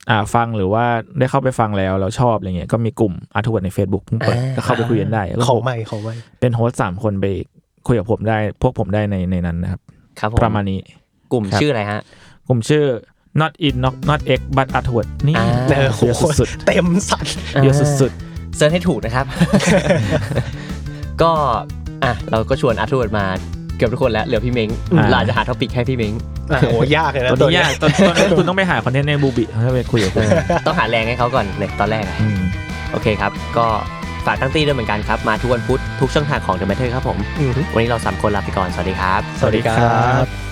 [0.09, 0.85] อ่าฟังหรือว่า
[1.19, 7.25] ได้เข้าไปฟังแล้วแล้วชอบอะไรเงี้ยก็มีกลุ่ม Artword ใน Facebook เพิ่งเปิดก็เข้าไปคุยกันได้แล้วขอผมไม่ขอไม่เป็น host สามคนไป
[7.87, 9.81] คุยกับผมได้ พวกผมได้ในในนั้นนะครับ
[10.19, 10.79] ครับผมประมาณนี้
[11.31, 12.01] กลุ่มครับชื่ออะไรฮะ
[12.47, 12.83] กลุ่มชื่อ
[13.39, 17.33] not in not not x but a r t w o r d นี่อ่า เออโหเยอะสุดเต็มสัตว์
[17.47, 18.11] ๆเยอะสุด
[18.57, 19.25] search ให้ถูกนะครับ
[21.21, 21.31] ก็
[22.03, 23.25] อะเราก็ชวน Artword มา
[23.77, 26.13] เกือบทุกคนแล้วเหลือพี่เม้งอ่าเราอาจจะหา topic ให้พี่เม้ง
[26.51, 30.27] อะโอ้ยากเลยๆนะตัวนี้ยากตอนตอนนี้คุณต้องไปหา content ในบูบิถ้าไปคุยกับผม
[30.65, 32.39] ต้องหาแรงให้เขาก่อนเลยตอนแรกอะอืม
[32.91, 33.65] โอเคครับ ก็
[34.25, 39.77] ฝากตั้งตี้ด้วยเหมือนกันครับ มาทุกวันพุธทุกช่องทางของ The Matter ครับผม อืมวันนี้เราสามคนลาไปก่อน สวัสดีครับ สวัสดีครั
[40.23, 40.50] บ